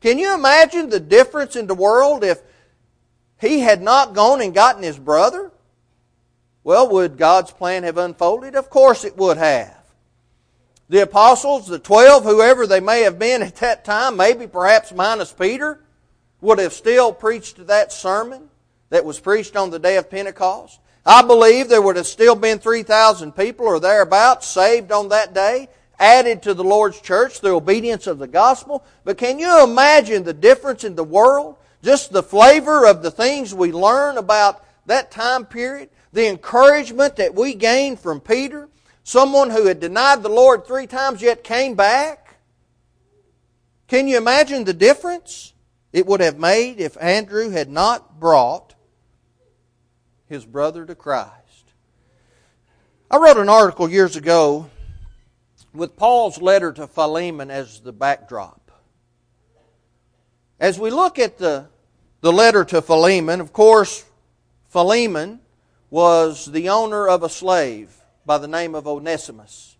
Can 0.00 0.18
you 0.18 0.34
imagine 0.34 0.88
the 0.88 0.98
difference 0.98 1.54
in 1.54 1.66
the 1.66 1.74
world 1.74 2.24
if 2.24 2.40
he 3.38 3.60
had 3.60 3.82
not 3.82 4.14
gone 4.14 4.40
and 4.40 4.54
gotten 4.54 4.82
his 4.82 4.98
brother? 4.98 5.49
Well, 6.62 6.88
would 6.90 7.16
God's 7.16 7.52
plan 7.52 7.84
have 7.84 7.98
unfolded? 7.98 8.54
Of 8.54 8.70
course 8.70 9.04
it 9.04 9.16
would 9.16 9.38
have. 9.38 9.76
The 10.88 11.02
apostles, 11.02 11.68
the 11.68 11.78
twelve, 11.78 12.24
whoever 12.24 12.66
they 12.66 12.80
may 12.80 13.02
have 13.02 13.18
been 13.18 13.42
at 13.42 13.56
that 13.56 13.84
time, 13.84 14.16
maybe 14.16 14.46
perhaps 14.46 14.92
minus 14.92 15.32
Peter, 15.32 15.80
would 16.40 16.58
have 16.58 16.72
still 16.72 17.12
preached 17.12 17.66
that 17.68 17.92
sermon 17.92 18.48
that 18.90 19.04
was 19.04 19.20
preached 19.20 19.56
on 19.56 19.70
the 19.70 19.78
day 19.78 19.96
of 19.96 20.10
Pentecost. 20.10 20.80
I 21.06 21.22
believe 21.22 21.68
there 21.68 21.80
would 21.80 21.96
have 21.96 22.06
still 22.06 22.34
been 22.34 22.58
3,000 22.58 23.32
people 23.32 23.66
or 23.66 23.80
thereabouts 23.80 24.46
saved 24.46 24.92
on 24.92 25.08
that 25.10 25.32
day 25.32 25.68
added 25.98 26.42
to 26.42 26.54
the 26.54 26.64
Lord's 26.64 27.00
church 27.00 27.40
through 27.40 27.56
obedience 27.56 28.06
of 28.06 28.18
the 28.18 28.26
gospel. 28.26 28.82
But 29.04 29.18
can 29.18 29.38
you 29.38 29.62
imagine 29.62 30.24
the 30.24 30.34
difference 30.34 30.82
in 30.82 30.94
the 30.96 31.04
world? 31.04 31.56
Just 31.82 32.10
the 32.10 32.22
flavor 32.22 32.86
of 32.86 33.02
the 33.02 33.10
things 33.10 33.54
we 33.54 33.70
learn 33.70 34.18
about 34.18 34.64
that 34.86 35.10
time 35.10 35.44
period? 35.44 35.90
The 36.12 36.28
encouragement 36.28 37.16
that 37.16 37.34
we 37.34 37.54
gained 37.54 38.00
from 38.00 38.20
Peter, 38.20 38.68
someone 39.04 39.50
who 39.50 39.66
had 39.66 39.80
denied 39.80 40.22
the 40.22 40.28
Lord 40.28 40.66
three 40.66 40.86
times 40.86 41.22
yet 41.22 41.44
came 41.44 41.74
back. 41.74 42.36
Can 43.86 44.08
you 44.08 44.16
imagine 44.16 44.64
the 44.64 44.74
difference 44.74 45.52
it 45.92 46.06
would 46.06 46.20
have 46.20 46.38
made 46.38 46.80
if 46.80 46.96
Andrew 47.00 47.50
had 47.50 47.68
not 47.68 48.18
brought 48.18 48.74
his 50.26 50.44
brother 50.44 50.84
to 50.84 50.94
Christ? 50.94 51.72
I 53.10 53.16
wrote 53.16 53.38
an 53.38 53.48
article 53.48 53.88
years 53.88 54.16
ago 54.16 54.70
with 55.72 55.96
Paul's 55.96 56.40
letter 56.40 56.72
to 56.72 56.86
Philemon 56.86 57.50
as 57.50 57.80
the 57.80 57.92
backdrop. 57.92 58.70
As 60.58 60.78
we 60.78 60.90
look 60.90 61.18
at 61.18 61.38
the, 61.38 61.66
the 62.20 62.32
letter 62.32 62.64
to 62.66 62.82
Philemon, 62.82 63.40
of 63.40 63.52
course, 63.52 64.04
Philemon 64.68 65.40
was 65.90 66.46
the 66.46 66.68
owner 66.68 67.08
of 67.08 67.22
a 67.22 67.28
slave 67.28 67.94
by 68.24 68.38
the 68.38 68.48
name 68.48 68.74
of 68.74 68.86
Onesimus. 68.86 69.76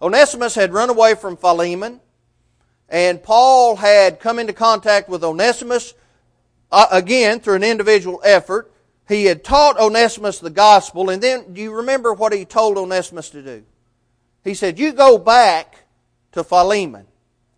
Onesimus 0.00 0.54
had 0.54 0.72
run 0.72 0.90
away 0.90 1.14
from 1.14 1.36
Philemon, 1.36 2.00
and 2.88 3.22
Paul 3.22 3.76
had 3.76 4.20
come 4.20 4.38
into 4.38 4.52
contact 4.52 5.08
with 5.08 5.24
Onesimus 5.24 5.94
uh, 6.70 6.86
again 6.92 7.40
through 7.40 7.56
an 7.56 7.64
individual 7.64 8.20
effort. 8.24 8.70
He 9.08 9.24
had 9.24 9.42
taught 9.42 9.80
Onesimus 9.80 10.38
the 10.38 10.50
gospel, 10.50 11.10
and 11.10 11.22
then 11.22 11.54
do 11.54 11.62
you 11.62 11.72
remember 11.72 12.12
what 12.12 12.32
he 12.32 12.44
told 12.44 12.76
Onesimus 12.76 13.30
to 13.30 13.42
do? 13.42 13.64
He 14.44 14.54
said, 14.54 14.78
You 14.78 14.92
go 14.92 15.18
back 15.18 15.84
to 16.32 16.44
Philemon 16.44 17.06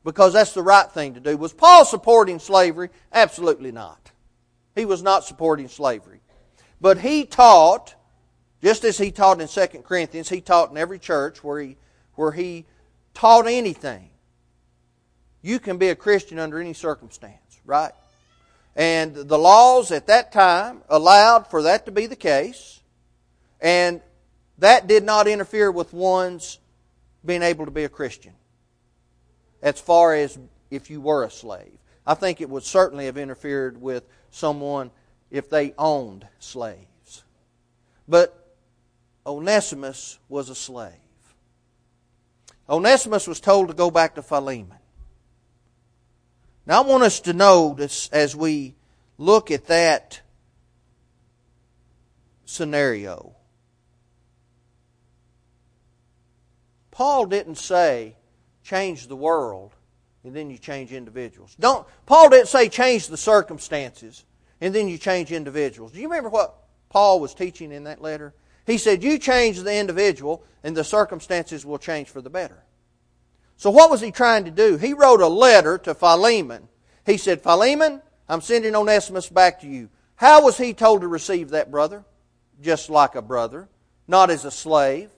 because 0.05 0.33
that's 0.33 0.55
the 0.55 0.63
right 0.63 0.91
thing 0.91 1.15
to 1.15 1.21
do. 1.21 1.37
Was 1.37 1.53
Paul 1.53 1.85
supporting 1.85 2.39
slavery? 2.39 2.91
Absolutely 3.13 3.73
not. 3.73 4.11
He 4.75 4.85
was 4.85 5.03
not 5.03 5.25
supporting 5.25 5.69
slavery. 5.69 6.20
But 6.81 6.99
he 6.99 7.25
taught, 7.25 7.95
just 8.63 8.85
as 8.85 8.99
he 8.99 9.11
taught 9.11 9.41
in 9.41 9.49
2 9.49 9.83
Corinthians, 9.83 10.29
he 10.29 10.41
taught 10.41 10.71
in 10.71 10.77
every 10.77 10.99
church 10.99 11.45
where 11.45 11.61
he, 11.61 11.77
where 12.15 12.33
he 12.33 12.67
taught 13.15 13.47
anything. 13.47 14.11
You 15.43 15.59
can 15.59 15.79
be 15.79 15.89
a 15.89 15.97
Christian 15.97 16.39
under 16.39 16.59
any 16.59 16.73
circumstance, 16.73 17.61
right? 17.65 17.93
And 18.77 19.15
the 19.15 19.39
laws 19.39 19.91
at 19.91 20.07
that 20.07 20.33
time 20.33 20.83
allowed 20.89 21.49
for 21.49 21.63
that 21.63 21.87
to 21.87 21.93
be 21.93 22.07
the 22.07 22.17
case. 22.17 22.81
And 23.61 24.01
that 24.59 24.87
did 24.87 25.05
not 25.05 25.27
interfere 25.27 25.71
with 25.71 25.93
one's 25.93 26.59
being 27.25 27.43
able 27.43 27.65
to 27.65 27.71
be 27.71 27.85
a 27.85 27.89
Christian 27.89 28.33
as 29.63 29.79
far 29.81 30.15
as 30.15 30.39
if 30.71 30.89
you 30.89 31.01
were 31.01 31.25
a 31.25 31.31
slave. 31.31 31.79
I 32.07 32.15
think 32.15 32.41
it 32.41 32.49
would 32.49 32.63
certainly 32.63 33.07
have 33.07 33.19
interfered 33.19 33.81
with 33.81 34.05
someone 34.31 34.91
if 35.31 35.49
they 35.49 35.75
owned 35.79 36.27
slaves. 36.39 37.25
But 38.09 38.55
Onesimus 39.27 40.19
was 40.29 40.49
a 40.49 40.55
slave. 40.55 40.93
Onesimus 42.69 43.27
was 43.27 43.41
told 43.41 43.69
to 43.69 43.75
go 43.75 43.91
back 43.91 44.15
to 44.15 44.23
Philemon. 44.23 44.79
Now, 46.67 46.83
I 46.83 46.87
want 46.87 47.03
us 47.03 47.21
to 47.21 47.33
notice 47.33 48.09
as 48.13 48.37
we 48.37 48.75
look 49.19 49.51
at 49.51 49.67
that 49.67 50.21
scenario 52.45 53.35
Paul 57.01 57.25
didn't 57.27 57.57
say 57.57 58.17
change 58.63 59.07
the 59.07 59.17
world 59.17 59.73
and 60.23 60.37
then 60.37 60.51
you 60.51 60.59
change 60.59 60.93
individuals. 60.93 61.57
Don't 61.59 61.87
Paul 62.05 62.29
didn't 62.29 62.49
say 62.49 62.69
change 62.69 63.07
the 63.07 63.17
circumstances 63.17 64.25
and 64.61 64.75
then 64.75 64.89
you 64.89 64.99
change 64.99 65.33
individuals. 65.33 65.93
Do 65.93 66.01
you 66.01 66.09
remember 66.09 66.29
what 66.29 66.55
Paul 66.89 67.21
was 67.21 67.35
teaching 67.35 67.73
in 67.73 67.85
that 67.85 68.03
letter? 68.03 68.35
He 68.67 68.79
said 68.79 69.03
you 69.03 69.19
change 69.19 69.61
the 69.61 69.75
individual 69.75 70.45
and 70.63 70.77
the 70.77 70.85
circumstances 70.85 71.65
will 71.65 71.79
change 71.79 72.09
for 72.09 72.21
the 72.21 72.31
better. 72.31 72.63
So 73.57 73.71
what 73.71 73.91
was 73.91 74.01
he 74.01 74.11
trying 74.11 74.45
to 74.45 74.51
do? 74.51 74.77
He 74.77 74.95
wrote 74.95 75.21
a 75.21 75.29
letter 75.29 75.77
to 75.79 75.95
Philemon. 75.95 76.69
He 77.05 77.17
said, 77.17 77.43
Philemon, 77.43 78.01
I'm 78.29 78.41
sending 78.41 78.75
Onesimus 78.75 79.29
back 79.29 79.61
to 79.61 79.67
you. 79.67 79.91
How 80.17 80.45
was 80.45 80.57
he 80.57 80.73
told 80.75 81.01
to 81.01 81.09
receive 81.09 81.51
that 81.51 81.71
brother? 81.71 82.05
Just 82.63 82.91
like 82.91 83.15
a 83.15 83.23
brother, 83.23 83.69
not 84.07 84.31
as 84.31 84.45
a 84.45 84.51
slave. 84.51 85.11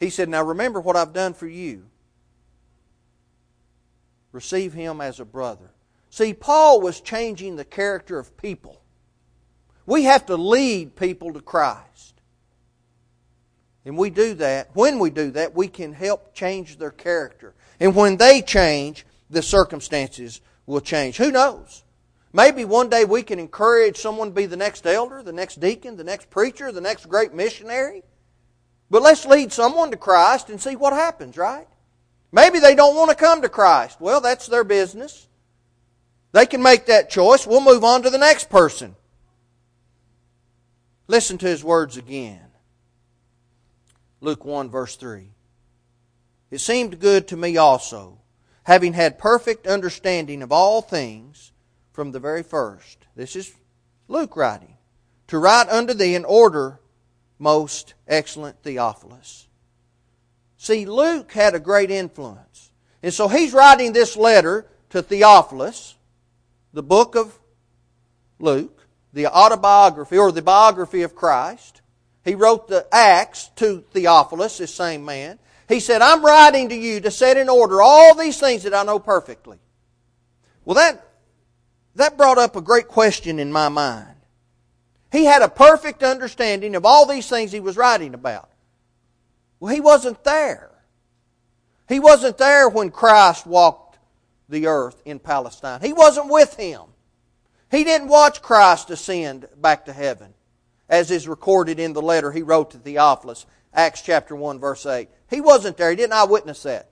He 0.00 0.10
said, 0.10 0.28
Now 0.28 0.42
remember 0.42 0.80
what 0.80 0.96
I've 0.96 1.12
done 1.12 1.34
for 1.34 1.46
you. 1.46 1.86
Receive 4.32 4.72
him 4.72 5.00
as 5.00 5.20
a 5.20 5.24
brother. 5.24 5.70
See, 6.10 6.34
Paul 6.34 6.80
was 6.80 7.00
changing 7.00 7.56
the 7.56 7.64
character 7.64 8.18
of 8.18 8.36
people. 8.36 8.80
We 9.88 10.04
have 10.04 10.26
to 10.26 10.36
lead 10.36 10.96
people 10.96 11.32
to 11.32 11.40
Christ. 11.40 12.20
And 13.86 13.96
we 13.96 14.10
do 14.10 14.34
that. 14.34 14.68
When 14.74 14.98
we 14.98 15.08
do 15.08 15.30
that, 15.30 15.54
we 15.54 15.66
can 15.66 15.94
help 15.94 16.34
change 16.34 16.76
their 16.76 16.90
character. 16.90 17.54
And 17.80 17.96
when 17.96 18.18
they 18.18 18.42
change, 18.42 19.06
the 19.30 19.40
circumstances 19.40 20.42
will 20.66 20.82
change. 20.82 21.16
Who 21.16 21.32
knows? 21.32 21.84
Maybe 22.34 22.66
one 22.66 22.90
day 22.90 23.06
we 23.06 23.22
can 23.22 23.38
encourage 23.38 23.96
someone 23.96 24.28
to 24.28 24.34
be 24.34 24.44
the 24.44 24.58
next 24.58 24.86
elder, 24.86 25.22
the 25.22 25.32
next 25.32 25.58
deacon, 25.58 25.96
the 25.96 26.04
next 26.04 26.28
preacher, 26.28 26.70
the 26.70 26.82
next 26.82 27.08
great 27.08 27.32
missionary. 27.32 28.02
But 28.90 29.00
let's 29.00 29.24
lead 29.24 29.54
someone 29.54 29.90
to 29.92 29.96
Christ 29.96 30.50
and 30.50 30.60
see 30.60 30.76
what 30.76 30.92
happens, 30.92 31.38
right? 31.38 31.66
Maybe 32.30 32.58
they 32.58 32.74
don't 32.74 32.94
want 32.94 33.08
to 33.08 33.16
come 33.16 33.40
to 33.40 33.48
Christ. 33.48 34.02
Well, 34.02 34.20
that's 34.20 34.48
their 34.48 34.64
business. 34.64 35.28
They 36.32 36.44
can 36.44 36.62
make 36.62 36.84
that 36.86 37.08
choice. 37.08 37.46
We'll 37.46 37.62
move 37.62 37.84
on 37.84 38.02
to 38.02 38.10
the 38.10 38.18
next 38.18 38.50
person. 38.50 38.94
Listen 41.08 41.38
to 41.38 41.46
his 41.46 41.64
words 41.64 41.96
again. 41.96 42.44
Luke 44.20 44.44
1, 44.44 44.70
verse 44.70 44.94
3. 44.96 45.30
It 46.50 46.60
seemed 46.60 47.00
good 47.00 47.26
to 47.28 47.36
me 47.36 47.56
also, 47.56 48.18
having 48.64 48.92
had 48.92 49.18
perfect 49.18 49.66
understanding 49.66 50.42
of 50.42 50.52
all 50.52 50.82
things 50.82 51.52
from 51.92 52.12
the 52.12 52.20
very 52.20 52.42
first. 52.42 52.98
This 53.16 53.34
is 53.34 53.52
Luke 54.06 54.36
writing. 54.36 54.76
To 55.28 55.38
write 55.38 55.68
unto 55.68 55.94
thee 55.94 56.14
in 56.14 56.24
order, 56.24 56.78
most 57.38 57.94
excellent 58.06 58.62
Theophilus. 58.62 59.46
See, 60.56 60.86
Luke 60.86 61.32
had 61.32 61.54
a 61.54 61.60
great 61.60 61.90
influence. 61.90 62.70
And 63.02 63.14
so 63.14 63.28
he's 63.28 63.52
writing 63.52 63.92
this 63.92 64.16
letter 64.16 64.66
to 64.90 65.02
Theophilus, 65.02 65.94
the 66.72 66.82
book 66.82 67.14
of 67.14 67.38
Luke, 68.38 68.77
the 69.18 69.26
autobiography 69.26 70.16
or 70.16 70.30
the 70.30 70.40
biography 70.40 71.02
of 71.02 71.16
Christ. 71.16 71.82
He 72.24 72.36
wrote 72.36 72.68
the 72.68 72.86
Acts 72.92 73.48
to 73.56 73.80
Theophilus, 73.90 74.58
this 74.58 74.72
same 74.72 75.04
man. 75.04 75.40
He 75.68 75.80
said, 75.80 76.02
I'm 76.02 76.24
writing 76.24 76.68
to 76.68 76.74
you 76.76 77.00
to 77.00 77.10
set 77.10 77.36
in 77.36 77.48
order 77.48 77.82
all 77.82 78.14
these 78.14 78.38
things 78.38 78.62
that 78.62 78.72
I 78.72 78.84
know 78.84 79.00
perfectly. 79.00 79.58
Well, 80.64 80.76
that, 80.76 81.04
that 81.96 82.16
brought 82.16 82.38
up 82.38 82.54
a 82.54 82.60
great 82.60 82.86
question 82.86 83.40
in 83.40 83.50
my 83.50 83.68
mind. 83.68 84.14
He 85.10 85.24
had 85.24 85.42
a 85.42 85.48
perfect 85.48 86.04
understanding 86.04 86.76
of 86.76 86.86
all 86.86 87.04
these 87.04 87.28
things 87.28 87.50
he 87.50 87.58
was 87.58 87.76
writing 87.76 88.14
about. 88.14 88.48
Well, 89.58 89.74
he 89.74 89.80
wasn't 89.80 90.22
there. 90.22 90.70
He 91.88 91.98
wasn't 91.98 92.38
there 92.38 92.68
when 92.68 92.92
Christ 92.92 93.48
walked 93.48 93.98
the 94.48 94.68
earth 94.68 95.02
in 95.04 95.18
Palestine. 95.18 95.80
He 95.80 95.92
wasn't 95.92 96.30
with 96.30 96.54
him. 96.54 96.82
He 97.70 97.84
didn't 97.84 98.08
watch 98.08 98.42
Christ 98.42 98.90
ascend 98.90 99.46
back 99.56 99.84
to 99.84 99.92
heaven, 99.92 100.34
as 100.88 101.10
is 101.10 101.28
recorded 101.28 101.78
in 101.78 101.92
the 101.92 102.02
letter 102.02 102.32
he 102.32 102.42
wrote 102.42 102.70
to 102.70 102.78
Theophilus, 102.78 103.46
Acts 103.74 104.00
chapter 104.02 104.34
1, 104.34 104.58
verse 104.58 104.86
8. 104.86 105.08
He 105.28 105.40
wasn't 105.40 105.76
there. 105.76 105.90
He 105.90 105.96
didn't 105.96 106.14
eyewitness 106.14 106.62
that. 106.62 106.90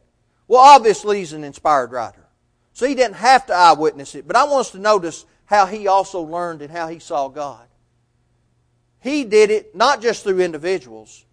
Well, 0.49 0.61
obviously, 0.61 1.19
he's 1.19 1.33
an 1.33 1.45
inspired 1.45 1.93
writer. 1.93 2.27
So 2.73 2.87
he 2.87 2.95
didn't 2.95 3.17
have 3.17 3.47
to 3.47 3.55
eyewitness 3.55 4.15
it. 4.15 4.27
But 4.27 4.37
I 4.37 4.45
want 4.45 4.61
us 4.61 4.71
to 4.73 4.79
notice 4.79 5.25
how 5.47 5.67
he 5.67 5.87
also 5.87 6.21
learned 6.21 6.61
and 6.61 6.71
how 6.71 6.89
he 6.89 6.99
saw 6.99 7.29
God. 7.29 7.67
He 9.01 9.25
did 9.25 9.51
it 9.51 9.75
not 9.75 10.03
just 10.03 10.25
through 10.25 10.41
individuals, 10.41 11.25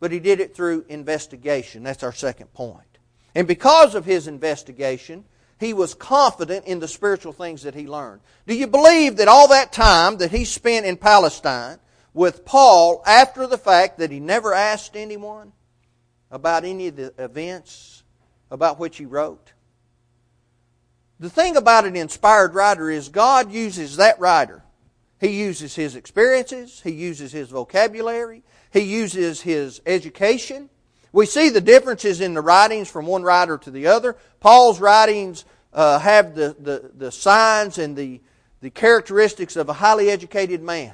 but 0.00 0.12
he 0.12 0.20
did 0.20 0.40
it 0.40 0.54
through 0.54 0.84
investigation. 0.88 1.82
That's 1.82 2.02
our 2.02 2.12
second 2.12 2.52
point. 2.52 2.98
And 3.34 3.48
because 3.48 3.94
of 3.94 4.04
his 4.04 4.28
investigation, 4.28 5.24
he 5.58 5.72
was 5.72 5.94
confident 5.94 6.66
in 6.66 6.80
the 6.80 6.88
spiritual 6.88 7.32
things 7.32 7.62
that 7.62 7.74
he 7.74 7.86
learned. 7.86 8.20
Do 8.46 8.54
you 8.54 8.66
believe 8.66 9.16
that 9.16 9.28
all 9.28 9.48
that 9.48 9.72
time 9.72 10.18
that 10.18 10.30
he 10.30 10.44
spent 10.44 10.86
in 10.86 10.96
Palestine 10.96 11.78
with 12.12 12.44
Paul 12.44 13.02
after 13.06 13.46
the 13.46 13.58
fact 13.58 13.98
that 13.98 14.10
he 14.10 14.20
never 14.20 14.52
asked 14.52 14.96
anyone 14.96 15.52
about 16.30 16.64
any 16.64 16.88
of 16.88 16.96
the 16.96 17.14
events 17.18 18.02
about 18.50 18.78
which 18.78 18.98
he 18.98 19.06
wrote? 19.06 19.52
The 21.18 21.30
thing 21.30 21.56
about 21.56 21.86
an 21.86 21.96
inspired 21.96 22.54
writer 22.54 22.90
is 22.90 23.08
God 23.08 23.50
uses 23.50 23.96
that 23.96 24.20
writer. 24.20 24.62
He 25.18 25.28
uses 25.28 25.74
his 25.74 25.96
experiences, 25.96 26.82
he 26.82 26.90
uses 26.90 27.32
his 27.32 27.48
vocabulary, 27.48 28.42
he 28.70 28.80
uses 28.80 29.40
his 29.40 29.80
education, 29.86 30.68
we 31.16 31.24
see 31.24 31.48
the 31.48 31.62
differences 31.62 32.20
in 32.20 32.34
the 32.34 32.42
writings 32.42 32.90
from 32.90 33.06
one 33.06 33.22
writer 33.22 33.56
to 33.56 33.70
the 33.70 33.86
other. 33.86 34.16
Paul's 34.38 34.80
writings 34.80 35.46
uh, 35.72 35.98
have 35.98 36.34
the, 36.34 36.54
the, 36.60 36.90
the 36.94 37.10
signs 37.10 37.78
and 37.78 37.96
the, 37.96 38.20
the 38.60 38.68
characteristics 38.68 39.56
of 39.56 39.70
a 39.70 39.72
highly 39.72 40.10
educated 40.10 40.62
man. 40.62 40.92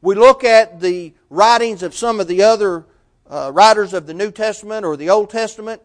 We 0.00 0.14
look 0.14 0.44
at 0.44 0.80
the 0.80 1.12
writings 1.28 1.82
of 1.82 1.94
some 1.94 2.20
of 2.20 2.26
the 2.26 2.42
other 2.42 2.86
uh, 3.28 3.50
writers 3.52 3.92
of 3.92 4.06
the 4.06 4.14
New 4.14 4.30
Testament 4.30 4.86
or 4.86 4.96
the 4.96 5.10
Old 5.10 5.28
Testament, 5.28 5.82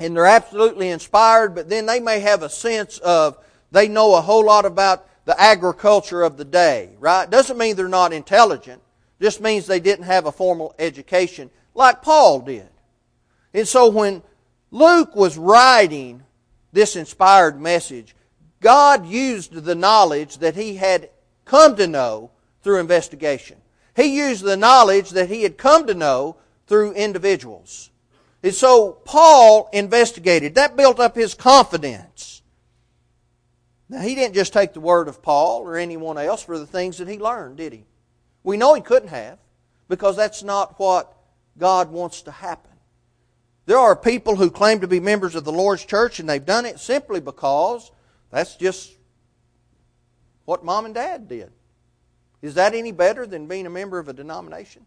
and 0.00 0.16
they're 0.16 0.24
absolutely 0.24 0.88
inspired, 0.88 1.54
but 1.54 1.68
then 1.68 1.84
they 1.84 2.00
may 2.00 2.20
have 2.20 2.42
a 2.42 2.48
sense 2.48 2.96
of 3.00 3.36
they 3.70 3.86
know 3.86 4.14
a 4.14 4.22
whole 4.22 4.46
lot 4.46 4.64
about 4.64 5.06
the 5.26 5.38
agriculture 5.38 6.22
of 6.22 6.38
the 6.38 6.44
day, 6.46 6.96
right? 6.98 7.28
Doesn't 7.28 7.58
mean 7.58 7.76
they're 7.76 7.86
not 7.86 8.14
intelligent. 8.14 8.80
Just 9.20 9.42
means 9.42 9.66
they 9.66 9.78
didn't 9.78 10.06
have 10.06 10.24
a 10.24 10.32
formal 10.32 10.74
education 10.78 11.50
like 11.74 12.02
Paul 12.02 12.40
did. 12.40 12.68
And 13.52 13.68
so 13.68 13.88
when 13.88 14.22
Luke 14.70 15.14
was 15.14 15.36
writing 15.36 16.22
this 16.72 16.96
inspired 16.96 17.60
message, 17.60 18.16
God 18.60 19.06
used 19.06 19.52
the 19.52 19.74
knowledge 19.74 20.38
that 20.38 20.56
he 20.56 20.76
had 20.76 21.10
come 21.44 21.76
to 21.76 21.86
know 21.86 22.30
through 22.62 22.80
investigation. 22.80 23.58
He 23.94 24.16
used 24.16 24.42
the 24.42 24.56
knowledge 24.56 25.10
that 25.10 25.28
he 25.28 25.42
had 25.42 25.58
come 25.58 25.86
to 25.86 25.94
know 25.94 26.36
through 26.66 26.92
individuals. 26.92 27.90
And 28.42 28.54
so 28.54 28.92
Paul 29.04 29.68
investigated. 29.72 30.54
That 30.54 30.76
built 30.76 30.98
up 30.98 31.14
his 31.14 31.34
confidence. 31.34 32.42
Now, 33.88 34.00
he 34.00 34.14
didn't 34.14 34.34
just 34.34 34.52
take 34.52 34.72
the 34.72 34.80
word 34.80 35.08
of 35.08 35.22
Paul 35.22 35.60
or 35.60 35.76
anyone 35.76 36.18
else 36.18 36.42
for 36.42 36.58
the 36.58 36.66
things 36.66 36.98
that 36.98 37.08
he 37.08 37.18
learned, 37.18 37.58
did 37.58 37.72
he? 37.72 37.84
We 38.42 38.56
know 38.56 38.74
he 38.74 38.80
couldn't 38.80 39.08
have, 39.08 39.38
because 39.88 40.16
that's 40.16 40.42
not 40.42 40.78
what 40.78 41.13
God 41.58 41.90
wants 41.90 42.22
to 42.22 42.30
happen. 42.30 42.70
There 43.66 43.78
are 43.78 43.96
people 43.96 44.36
who 44.36 44.50
claim 44.50 44.80
to 44.80 44.88
be 44.88 45.00
members 45.00 45.34
of 45.34 45.44
the 45.44 45.52
Lord's 45.52 45.84
church 45.84 46.20
and 46.20 46.28
they've 46.28 46.44
done 46.44 46.66
it 46.66 46.78
simply 46.78 47.20
because 47.20 47.90
that's 48.30 48.56
just 48.56 48.92
what 50.44 50.64
mom 50.64 50.84
and 50.84 50.94
dad 50.94 51.28
did. 51.28 51.50
Is 52.42 52.54
that 52.54 52.74
any 52.74 52.92
better 52.92 53.26
than 53.26 53.46
being 53.46 53.66
a 53.66 53.70
member 53.70 53.98
of 53.98 54.08
a 54.08 54.12
denomination? 54.12 54.84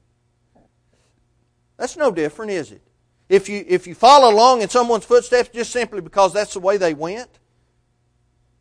That's 1.77 1.97
no 1.97 2.11
different, 2.11 2.51
is 2.51 2.71
it? 2.71 2.81
If 3.29 3.49
you, 3.49 3.65
if 3.67 3.87
you 3.87 3.95
follow 3.95 4.31
along 4.33 4.61
in 4.61 4.69
someone's 4.69 5.05
footsteps 5.05 5.49
just 5.49 5.71
simply 5.71 6.01
because 6.01 6.33
that's 6.33 6.53
the 6.53 6.59
way 6.59 6.77
they 6.77 6.93
went, 6.93 7.29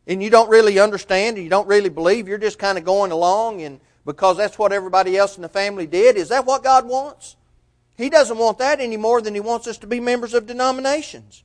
and 0.07 0.23
you 0.23 0.29
don't 0.29 0.49
really 0.49 0.79
understand 0.79 1.37
and 1.37 1.43
you 1.43 1.49
don't 1.49 1.67
really 1.67 1.89
believe, 1.89 2.27
you're 2.27 2.37
just 2.37 2.57
kind 2.57 2.77
of 2.77 2.83
going 2.83 3.11
along 3.11 3.61
and 3.61 3.79
because 4.05 4.37
that's 4.37 4.57
what 4.57 4.71
everybody 4.71 5.17
else 5.17 5.35
in 5.35 5.41
the 5.41 5.49
family 5.49 5.85
did, 5.85 6.15
is 6.15 6.29
that 6.29 6.45
what 6.45 6.63
God 6.63 6.87
wants? 6.87 7.35
He 7.97 8.09
doesn't 8.09 8.37
want 8.37 8.59
that 8.59 8.79
any 8.79 8.95
more 8.95 9.21
than 9.21 9.33
He 9.33 9.39
wants 9.39 9.67
us 9.67 9.77
to 9.79 9.87
be 9.87 9.99
members 9.99 10.33
of 10.33 10.45
denominations. 10.45 11.43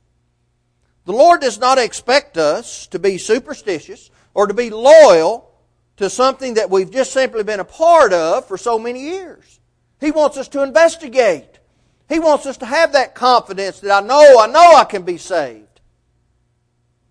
The 1.05 1.11
Lord 1.11 1.41
does 1.41 1.59
not 1.59 1.77
expect 1.77 2.37
us 2.37 2.87
to 2.87 2.99
be 2.99 3.17
superstitious 3.17 4.09
or 4.33 4.47
to 4.47 4.53
be 4.53 4.69
loyal 4.69 5.51
to 5.97 6.09
something 6.09 6.53
that 6.53 6.69
we've 6.69 6.91
just 6.91 7.11
simply 7.11 7.43
been 7.43 7.59
a 7.59 7.65
part 7.65 8.13
of 8.13 8.47
for 8.47 8.57
so 8.57 8.79
many 8.79 9.01
years. 9.01 9.59
He 9.99 10.11
wants 10.11 10.37
us 10.37 10.47
to 10.49 10.63
investigate. 10.63 11.59
He 12.07 12.19
wants 12.19 12.45
us 12.45 12.57
to 12.57 12.65
have 12.65 12.93
that 12.93 13.15
confidence 13.15 13.79
that 13.81 14.03
I 14.03 14.05
know, 14.05 14.39
I 14.39 14.47
know 14.47 14.75
I 14.75 14.85
can 14.85 15.03
be 15.03 15.17
saved. 15.17 15.81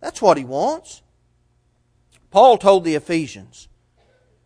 That's 0.00 0.22
what 0.22 0.38
He 0.38 0.44
wants. 0.44 1.02
Paul 2.30 2.56
told 2.58 2.84
the 2.84 2.94
Ephesians, 2.94 3.68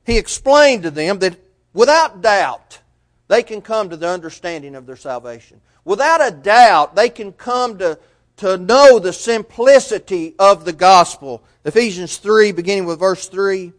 he 0.05 0.19
explained 0.19 0.85
to 0.85 0.91
them 0.91 1.19
that 1.19 1.37
without 1.73 2.21
doubt, 2.21 2.81
they 3.29 3.43
can 3.43 3.61
come 3.61 3.91
to 3.91 3.97
the 3.97 4.09
understanding 4.09 4.75
of 4.75 4.87
their 4.87 4.97
salvation. 4.97 5.61
Without 5.85 6.27
a 6.27 6.31
doubt, 6.31 6.95
they 6.95 7.09
can 7.09 7.33
come 7.33 7.79
to, 7.79 7.99
to 8.39 8.57
know 8.57 8.99
the 8.99 9.13
simplicity 9.13 10.35
of 10.39 10.65
the 10.65 10.73
gospel. 10.73 11.43
Ephesians 11.65 12.19
3, 12.19 12.53
beginning 12.53 12.87
with 12.87 13.01
verse 13.01 13.29
3. 13.29 13.73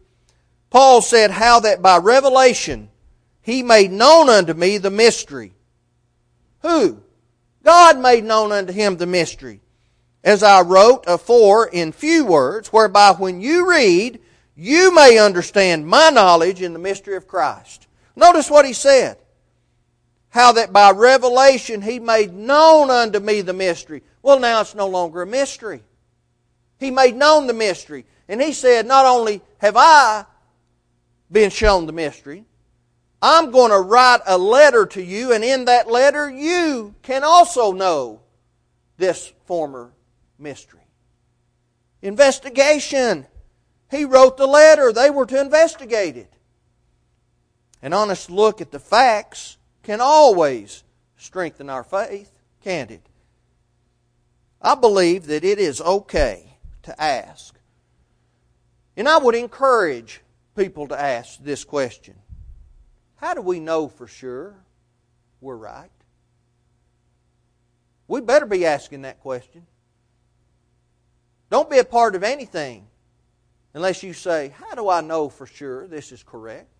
Paul 0.70 1.00
said, 1.00 1.30
How 1.30 1.60
that 1.60 1.80
by 1.80 1.98
revelation 1.98 2.90
he 3.40 3.62
made 3.62 3.90
known 3.90 4.28
unto 4.28 4.52
me 4.52 4.78
the 4.78 4.90
mystery. 4.90 5.52
Who? 6.60 7.00
God 7.62 7.98
made 7.98 8.24
known 8.24 8.52
unto 8.52 8.72
him 8.72 8.96
the 8.96 9.06
mystery. 9.06 9.60
As 10.24 10.42
I 10.42 10.62
wrote 10.62 11.04
afore 11.06 11.66
in 11.66 11.92
few 11.92 12.26
words, 12.26 12.68
whereby 12.68 13.12
when 13.12 13.40
you 13.40 13.70
read, 13.70 14.20
you 14.56 14.92
may 14.94 15.18
understand 15.18 15.86
my 15.86 16.10
knowledge 16.10 16.60
in 16.60 16.72
the 16.72 16.78
mystery 16.78 17.16
of 17.16 17.28
Christ. 17.28 17.86
Notice 18.16 18.50
what 18.50 18.66
he 18.66 18.72
said 18.72 19.16
how 20.30 20.52
that 20.52 20.72
by 20.72 20.90
revelation 20.90 21.82
he 21.82 21.98
made 21.98 22.32
known 22.34 22.90
unto 22.90 23.18
me 23.18 23.40
the 23.40 23.52
mystery. 23.52 24.02
Well, 24.22 24.38
now 24.38 24.60
it's 24.60 24.74
no 24.74 24.86
longer 24.86 25.22
a 25.22 25.26
mystery. 25.26 25.82
He 26.78 26.90
made 26.90 27.16
known 27.16 27.46
the 27.46 27.54
mystery. 27.54 28.04
And 28.28 28.40
he 28.40 28.52
said, 28.52 28.86
Not 28.86 29.06
only 29.06 29.40
have 29.58 29.76
I 29.76 30.24
been 31.30 31.50
shown 31.50 31.86
the 31.86 31.92
mystery, 31.92 32.44
I'm 33.20 33.50
going 33.50 33.70
to 33.70 33.80
write 33.80 34.20
a 34.26 34.38
letter 34.38 34.86
to 34.86 35.02
you, 35.02 35.32
and 35.32 35.42
in 35.42 35.64
that 35.64 35.90
letter 35.90 36.30
you 36.30 36.94
can 37.02 37.24
also 37.24 37.72
know 37.72 38.20
this 38.96 39.32
former 39.46 39.92
mystery. 40.38 40.80
Investigation. 42.02 43.26
He 43.90 44.04
wrote 44.04 44.36
the 44.36 44.46
letter. 44.46 44.92
They 44.92 45.10
were 45.10 45.26
to 45.26 45.40
investigate 45.40 46.16
it. 46.16 46.32
An 47.82 47.92
honest 47.92 48.30
look 48.30 48.60
at 48.60 48.70
the 48.70 48.78
facts 48.78 49.57
can 49.88 50.02
always 50.02 50.84
strengthen 51.16 51.70
our 51.70 51.82
faith, 51.82 52.30
can't 52.62 52.90
it? 52.90 53.00
I 54.60 54.74
believe 54.74 55.28
that 55.28 55.44
it 55.44 55.58
is 55.58 55.80
okay 55.80 56.58
to 56.82 57.02
ask. 57.02 57.58
And 58.98 59.08
I 59.08 59.16
would 59.16 59.34
encourage 59.34 60.20
people 60.54 60.88
to 60.88 61.00
ask 61.00 61.42
this 61.42 61.64
question 61.64 62.16
How 63.16 63.32
do 63.32 63.40
we 63.40 63.60
know 63.60 63.88
for 63.88 64.06
sure 64.06 64.56
we're 65.40 65.56
right? 65.56 65.88
We 68.08 68.20
better 68.20 68.44
be 68.44 68.66
asking 68.66 69.02
that 69.02 69.20
question. 69.20 69.66
Don't 71.48 71.70
be 71.70 71.78
a 71.78 71.84
part 71.84 72.14
of 72.14 72.22
anything 72.22 72.88
unless 73.72 74.02
you 74.02 74.12
say, 74.12 74.52
How 74.54 74.74
do 74.74 74.90
I 74.90 75.00
know 75.00 75.30
for 75.30 75.46
sure 75.46 75.86
this 75.86 76.12
is 76.12 76.22
correct? 76.22 76.77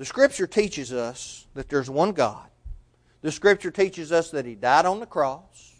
The 0.00 0.06
Scripture 0.06 0.46
teaches 0.46 0.94
us 0.94 1.46
that 1.52 1.68
there's 1.68 1.90
one 1.90 2.12
God. 2.12 2.48
The 3.20 3.30
Scripture 3.30 3.70
teaches 3.70 4.12
us 4.12 4.30
that 4.30 4.46
He 4.46 4.54
died 4.54 4.86
on 4.86 4.98
the 4.98 5.04
cross. 5.04 5.74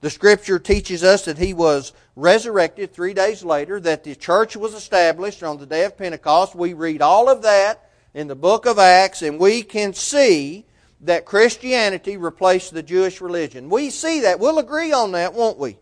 The 0.00 0.08
Scripture 0.08 0.58
teaches 0.58 1.04
us 1.04 1.26
that 1.26 1.36
He 1.36 1.52
was 1.52 1.92
resurrected 2.16 2.94
three 2.94 3.12
days 3.12 3.44
later, 3.44 3.78
that 3.80 4.04
the 4.04 4.14
church 4.14 4.56
was 4.56 4.72
established 4.72 5.42
on 5.42 5.58
the 5.58 5.66
day 5.66 5.84
of 5.84 5.98
Pentecost. 5.98 6.54
We 6.54 6.72
read 6.72 7.02
all 7.02 7.28
of 7.28 7.42
that 7.42 7.90
in 8.14 8.26
the 8.26 8.34
book 8.34 8.64
of 8.64 8.78
Acts, 8.78 9.20
and 9.20 9.38
we 9.38 9.62
can 9.62 9.92
see 9.92 10.64
that 11.02 11.26
Christianity 11.26 12.16
replaced 12.16 12.72
the 12.72 12.82
Jewish 12.82 13.20
religion. 13.20 13.68
We 13.68 13.90
see 13.90 14.20
that. 14.20 14.40
We'll 14.40 14.60
agree 14.60 14.92
on 14.92 15.12
that, 15.12 15.34
won't 15.34 15.58
we? 15.58 15.76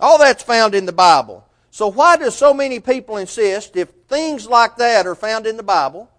All 0.00 0.16
that's 0.16 0.44
found 0.44 0.74
in 0.74 0.86
the 0.86 0.92
Bible. 0.92 1.46
So 1.70 1.88
why 1.88 2.16
do 2.16 2.30
so 2.30 2.54
many 2.54 2.80
people 2.80 3.18
insist 3.18 3.76
if 3.76 3.90
things 4.08 4.46
like 4.46 4.76
that 4.76 5.06
are 5.06 5.14
found 5.14 5.46
in 5.46 5.58
the 5.58 5.62
Bible, 5.62 6.10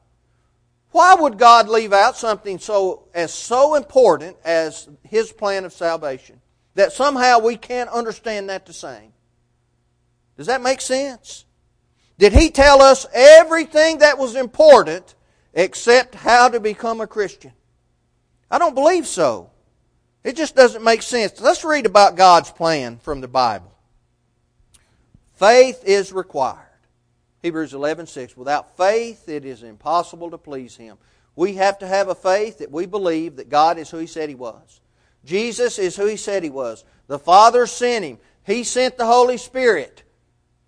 why 0.92 1.16
would 1.16 1.38
God 1.38 1.70
leave 1.70 1.94
out 1.94 2.18
something 2.18 2.58
so 2.58 3.08
as 3.14 3.34
so 3.34 3.76
important 3.76 4.38
as 4.44 4.90
his 5.04 5.32
plan 5.32 5.66
of 5.66 5.74
salvation? 5.74 6.42
That 6.76 6.94
somehow 6.94 7.40
we 7.40 7.58
can't 7.58 7.90
understand 7.90 8.50
that 8.50 8.66
the 8.66 8.74
same. 8.74 9.14
Does 10.38 10.48
that 10.48 10.62
make 10.62 10.82
sense? 10.82 11.46
Did 12.18 12.34
he 12.34 12.50
tell 12.50 12.82
us 12.82 13.06
everything 13.14 14.00
that 14.00 14.18
was 14.18 14.36
important 14.36 15.16
except 15.54 16.16
how 16.16 16.50
to 16.50 16.60
become 16.60 17.02
a 17.02 17.08
Christian? 17.08 17.54
I 18.50 18.58
don't 18.58 18.76
believe 18.76 19.06
so. 19.06 19.52
It 20.24 20.36
just 20.36 20.56
doesn't 20.56 20.84
make 20.84 21.02
sense. 21.02 21.40
Let's 21.40 21.64
read 21.64 21.86
about 21.86 22.18
God's 22.18 22.52
plan 22.52 22.98
from 22.98 23.22
the 23.22 23.28
Bible. 23.28 23.74
Faith 25.36 25.84
is 25.86 26.12
required. 26.12 26.69
Hebrews 27.42 27.74
11:6 27.74 28.36
Without 28.36 28.76
faith 28.78 29.30
it 29.30 29.46
is 29.46 29.64
impossible 29.64 30.32
to 30.32 30.38
please 30.38 30.76
him. 30.76 30.98
We 31.36 31.54
have 31.56 31.80
to 31.80 31.88
have 31.88 32.10
a 32.10 32.16
faith 32.16 32.58
that 32.60 32.72
we 32.72 32.86
believe 32.86 33.38
that 33.38 33.50
God 33.50 33.78
is 33.78 33.90
who 33.90 33.98
he 33.98 34.08
said 34.08 34.30
he 34.30 34.36
was. 34.36 34.82
Jesus 35.24 35.80
is 35.80 35.96
who 35.96 36.06
he 36.06 36.18
said 36.18 36.44
he 36.44 36.50
was. 36.50 36.84
The 37.08 37.20
Father 37.20 37.66
sent 37.66 38.06
him. 38.06 38.18
He 38.46 38.64
sent 38.64 38.98
the 38.98 39.06
Holy 39.06 39.38
Spirit 39.38 40.04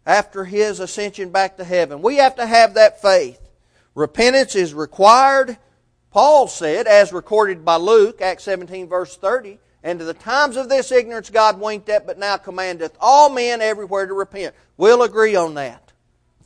after 0.06 0.46
his 0.46 0.80
ascension 0.80 1.30
back 1.30 1.58
to 1.58 1.64
heaven. 1.64 2.02
We 2.02 2.18
have 2.18 2.36
to 2.36 2.46
have 2.46 2.76
that 2.76 3.02
faith. 3.02 3.40
Repentance 3.96 4.56
is 4.56 4.74
required. 4.74 5.58
Paul 6.12 6.48
said, 6.48 6.88
as 6.88 7.14
recorded 7.14 7.64
by 7.64 7.78
Luke, 7.78 8.22
Acts 8.22 8.44
17, 8.44 8.88
verse 8.88 9.16
30, 9.16 9.60
and 9.84 10.00
to 10.00 10.06
the 10.06 10.14
times 10.14 10.58
of 10.58 10.70
this 10.70 10.92
ignorance 10.92 11.30
God 11.30 11.60
winked 11.60 11.90
at, 11.90 12.06
but 12.06 12.20
now 12.20 12.38
commandeth 12.38 12.96
all 13.00 13.30
men 13.30 13.62
everywhere 13.62 14.06
to 14.06 14.14
repent. 14.14 14.54
We'll 14.78 15.04
agree 15.04 15.36
on 15.36 15.54
that 15.56 15.91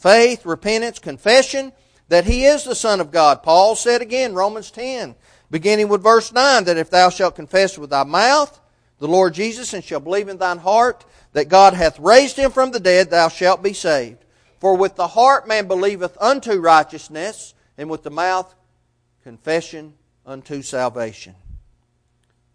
faith, 0.06 0.46
repentance, 0.46 1.00
confession 1.00 1.74
that 2.10 2.26
he 2.26 2.46
is 2.46 2.64
the 2.64 2.76
Son 2.76 3.02
of 3.02 3.10
God. 3.10 3.42
Paul 3.42 3.76
said 3.76 4.04
again, 4.04 4.36
Romans 4.36 4.70
10, 4.70 5.16
beginning 5.50 5.88
with 5.88 6.04
verse 6.04 6.32
9, 6.32 6.66
that 6.66 6.78
if 6.78 6.92
thou 6.92 7.10
shalt 7.10 7.36
confess 7.36 7.76
with 7.76 7.90
thy 7.90 8.04
mouth 8.04 8.62
the 9.00 9.08
Lord 9.08 9.34
Jesus 9.34 9.74
and 9.74 9.84
shalt 9.84 10.04
believe 10.04 10.30
in 10.30 10.38
thine 10.38 10.60
heart 10.60 11.04
that 11.34 11.50
God 11.50 11.74
hath 11.74 11.98
raised 11.98 12.38
him 12.38 12.52
from 12.52 12.70
the 12.70 12.80
dead, 12.80 13.10
thou 13.10 13.30
shalt 13.30 13.64
be 13.64 13.74
saved. 13.74 14.24
For 14.60 14.78
with 14.78 14.96
the 14.96 15.08
heart 15.08 15.48
man 15.48 15.68
believeth 15.68 16.16
unto 16.22 16.60
righteousness, 16.60 17.56
and 17.76 17.90
with 17.90 18.04
the 18.04 18.12
mouth 18.12 18.54
confession 19.24 19.96
unto 20.24 20.62
salvation. 20.62 21.34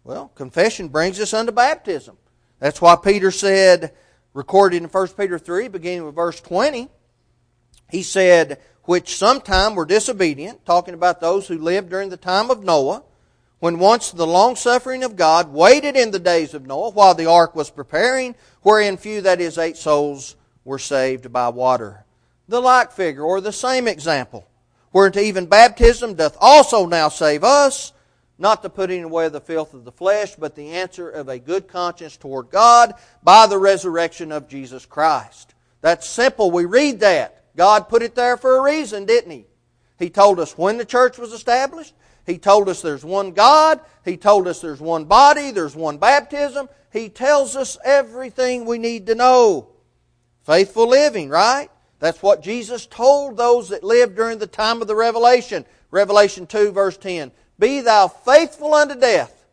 Well, 0.05 0.29
confession 0.35 0.87
brings 0.87 1.19
us 1.19 1.33
unto 1.33 1.51
baptism. 1.51 2.17
That's 2.59 2.81
why 2.81 2.95
Peter 2.95 3.29
said, 3.29 3.93
recorded 4.33 4.83
in 4.83 4.87
1 4.87 5.07
Peter 5.09 5.37
3, 5.37 5.67
beginning 5.67 6.05
with 6.05 6.15
verse 6.15 6.39
20, 6.39 6.89
he 7.91 8.03
said, 8.03 8.59
which 8.85 9.15
sometime 9.15 9.75
were 9.75 9.85
disobedient, 9.85 10.65
talking 10.65 10.93
about 10.93 11.19
those 11.19 11.47
who 11.47 11.57
lived 11.57 11.89
during 11.89 12.09
the 12.09 12.17
time 12.17 12.49
of 12.49 12.63
Noah, 12.63 13.03
when 13.59 13.77
once 13.77 14.11
the 14.11 14.25
long 14.25 14.55
suffering 14.55 15.03
of 15.03 15.15
God 15.15 15.53
waited 15.53 15.95
in 15.95 16.09
the 16.09 16.19
days 16.19 16.53
of 16.53 16.65
Noah 16.65 16.89
while 16.89 17.13
the 17.13 17.27
ark 17.27 17.55
was 17.55 17.69
preparing, 17.69 18.33
wherein 18.63 18.97
few, 18.97 19.21
that 19.21 19.39
is, 19.39 19.57
eight 19.57 19.77
souls, 19.77 20.35
were 20.65 20.79
saved 20.79 21.31
by 21.31 21.49
water. 21.49 22.05
The 22.47 22.61
like 22.61 22.91
figure, 22.91 23.23
or 23.23 23.39
the 23.39 23.51
same 23.51 23.87
example, 23.87 24.47
whereunto 24.91 25.19
even 25.19 25.45
baptism 25.45 26.15
doth 26.15 26.37
also 26.39 26.85
now 26.85 27.09
save 27.09 27.43
us, 27.43 27.93
not 28.39 28.63
the 28.63 28.69
putting 28.69 29.03
away 29.03 29.27
of 29.27 29.33
the 29.33 29.39
filth 29.39 29.73
of 29.75 29.85
the 29.85 29.91
flesh, 29.91 30.35
but 30.35 30.55
the 30.55 30.71
answer 30.71 31.09
of 31.09 31.29
a 31.29 31.37
good 31.37 31.67
conscience 31.67 32.17
toward 32.17 32.49
God 32.49 32.95
by 33.21 33.45
the 33.45 33.59
resurrection 33.59 34.31
of 34.31 34.47
Jesus 34.47 34.85
Christ. 34.85 35.53
That's 35.81 36.09
simple. 36.09 36.49
We 36.49 36.65
read 36.65 37.01
that. 37.01 37.40
God 37.55 37.89
put 37.89 38.01
it 38.01 38.15
there 38.15 38.37
for 38.37 38.57
a 38.57 38.61
reason, 38.61 39.05
didn't 39.05 39.31
He? 39.31 39.45
He 39.99 40.09
told 40.09 40.39
us 40.39 40.57
when 40.57 40.77
the 40.77 40.85
church 40.85 41.17
was 41.17 41.33
established. 41.33 41.93
He 42.25 42.37
told 42.37 42.69
us 42.69 42.81
there's 42.81 43.05
one 43.05 43.31
God. 43.31 43.79
He 44.05 44.17
told 44.17 44.47
us 44.47 44.61
there's 44.61 44.81
one 44.81 45.05
body. 45.05 45.51
There's 45.51 45.75
one 45.75 45.97
baptism. 45.97 46.69
He 46.91 47.09
tells 47.09 47.55
us 47.55 47.77
everything 47.83 48.65
we 48.65 48.77
need 48.77 49.07
to 49.07 49.15
know. 49.15 49.69
Faithful 50.43 50.87
living, 50.87 51.29
right? 51.29 51.69
That's 51.99 52.21
what 52.23 52.41
Jesus 52.41 52.87
told 52.87 53.37
those 53.37 53.69
that 53.69 53.83
lived 53.83 54.15
during 54.15 54.39
the 54.39 54.47
time 54.47 54.81
of 54.81 54.87
the 54.87 54.95
revelation. 54.95 55.65
Revelation 55.91 56.47
2, 56.47 56.71
verse 56.71 56.97
10. 56.97 57.31
Be 57.59 57.81
thou 57.81 58.07
faithful 58.07 58.73
unto 58.73 58.95
death, 58.95 59.45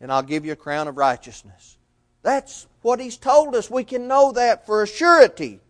and 0.00 0.12
I'll 0.12 0.22
give 0.22 0.44
you 0.44 0.52
a 0.52 0.56
crown 0.56 0.88
of 0.88 0.98
righteousness. 0.98 1.78
That's 2.22 2.66
what 2.82 3.00
He's 3.00 3.16
told 3.16 3.54
us. 3.54 3.70
We 3.70 3.84
can 3.84 4.08
know 4.08 4.32
that 4.32 4.66
for 4.66 4.82
a 4.82 4.86
surety. 4.86 5.60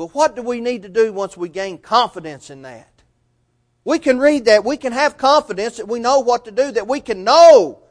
But 0.00 0.14
what 0.14 0.34
do 0.34 0.40
we 0.40 0.62
need 0.62 0.84
to 0.84 0.88
do 0.88 1.12
once 1.12 1.36
we 1.36 1.50
gain 1.50 1.76
confidence 1.76 2.48
in 2.48 2.62
that? 2.62 2.90
We 3.84 3.98
can 3.98 4.18
read 4.18 4.46
that. 4.46 4.64
We 4.64 4.78
can 4.78 4.94
have 4.94 5.18
confidence 5.18 5.76
that 5.76 5.88
we 5.88 6.00
know 6.00 6.20
what 6.20 6.46
to 6.46 6.50
do, 6.50 6.72
that 6.72 6.88
we 6.88 7.02
can 7.02 7.22
know 7.22 7.82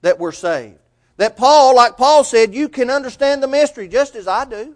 that 0.00 0.18
we're 0.18 0.32
saved. 0.32 0.78
That 1.18 1.36
Paul, 1.36 1.76
like 1.76 1.98
Paul 1.98 2.24
said, 2.24 2.54
you 2.54 2.70
can 2.70 2.88
understand 2.88 3.42
the 3.42 3.46
mystery 3.46 3.88
just 3.88 4.16
as 4.16 4.26
I 4.26 4.46
do. 4.46 4.74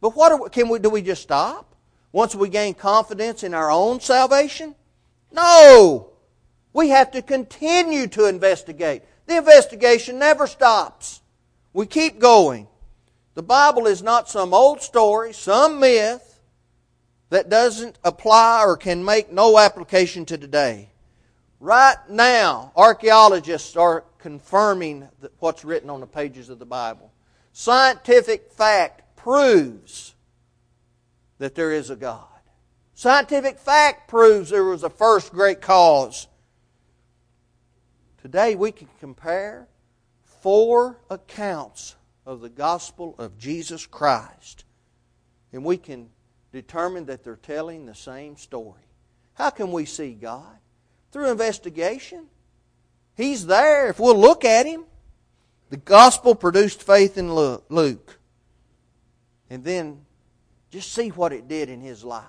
But 0.00 0.16
what 0.16 0.40
we, 0.40 0.48
can 0.48 0.70
we 0.70 0.78
do? 0.78 0.88
We 0.88 1.02
just 1.02 1.20
stop 1.24 1.76
once 2.10 2.34
we 2.34 2.48
gain 2.48 2.72
confidence 2.72 3.42
in 3.42 3.52
our 3.52 3.70
own 3.70 4.00
salvation? 4.00 4.74
No. 5.30 6.08
We 6.72 6.88
have 6.88 7.10
to 7.10 7.20
continue 7.20 8.06
to 8.06 8.30
investigate. 8.30 9.02
The 9.26 9.36
investigation 9.36 10.18
never 10.18 10.46
stops. 10.46 11.20
We 11.74 11.84
keep 11.84 12.18
going. 12.18 12.66
The 13.34 13.42
Bible 13.42 13.86
is 13.86 14.02
not 14.02 14.28
some 14.28 14.52
old 14.52 14.82
story, 14.82 15.32
some 15.32 15.80
myth 15.80 16.40
that 17.30 17.48
doesn't 17.48 17.98
apply 18.04 18.62
or 18.64 18.76
can 18.76 19.04
make 19.04 19.32
no 19.32 19.58
application 19.58 20.26
to 20.26 20.36
today. 20.36 20.90
Right 21.58 21.96
now, 22.10 22.72
archaeologists 22.76 23.76
are 23.76 24.04
confirming 24.18 25.08
what's 25.38 25.64
written 25.64 25.88
on 25.88 26.00
the 26.00 26.06
pages 26.06 26.50
of 26.50 26.58
the 26.58 26.66
Bible. 26.66 27.10
Scientific 27.52 28.52
fact 28.52 29.16
proves 29.16 30.14
that 31.38 31.54
there 31.54 31.72
is 31.72 31.88
a 31.88 31.96
God. 31.96 32.26
Scientific 32.94 33.58
fact 33.58 34.08
proves 34.08 34.50
there 34.50 34.64
was 34.64 34.82
a 34.82 34.90
first 34.90 35.32
great 35.32 35.60
cause. 35.60 36.26
Today 38.20 38.54
we 38.54 38.72
can 38.72 38.88
compare 39.00 39.68
four 40.22 40.98
accounts 41.08 41.96
of 42.24 42.40
the 42.40 42.48
gospel 42.48 43.14
of 43.18 43.38
Jesus 43.38 43.86
Christ. 43.86 44.64
And 45.52 45.64
we 45.64 45.76
can 45.76 46.08
determine 46.52 47.06
that 47.06 47.24
they're 47.24 47.36
telling 47.36 47.86
the 47.86 47.94
same 47.94 48.36
story. 48.36 48.82
How 49.34 49.50
can 49.50 49.72
we 49.72 49.84
see 49.84 50.12
God? 50.12 50.58
Through 51.10 51.30
investigation. 51.30 52.26
He's 53.16 53.46
there 53.46 53.88
if 53.88 53.98
we'll 53.98 54.18
look 54.18 54.44
at 54.44 54.66
Him. 54.66 54.84
The 55.70 55.76
gospel 55.76 56.34
produced 56.34 56.82
faith 56.82 57.16
in 57.16 57.32
Luke. 57.34 58.18
And 59.48 59.64
then 59.64 60.04
just 60.72 60.92
see 60.92 61.10
what 61.10 61.34
it 61.34 61.48
did 61.48 61.68
in 61.68 61.80
his 61.82 62.02
life. 62.02 62.24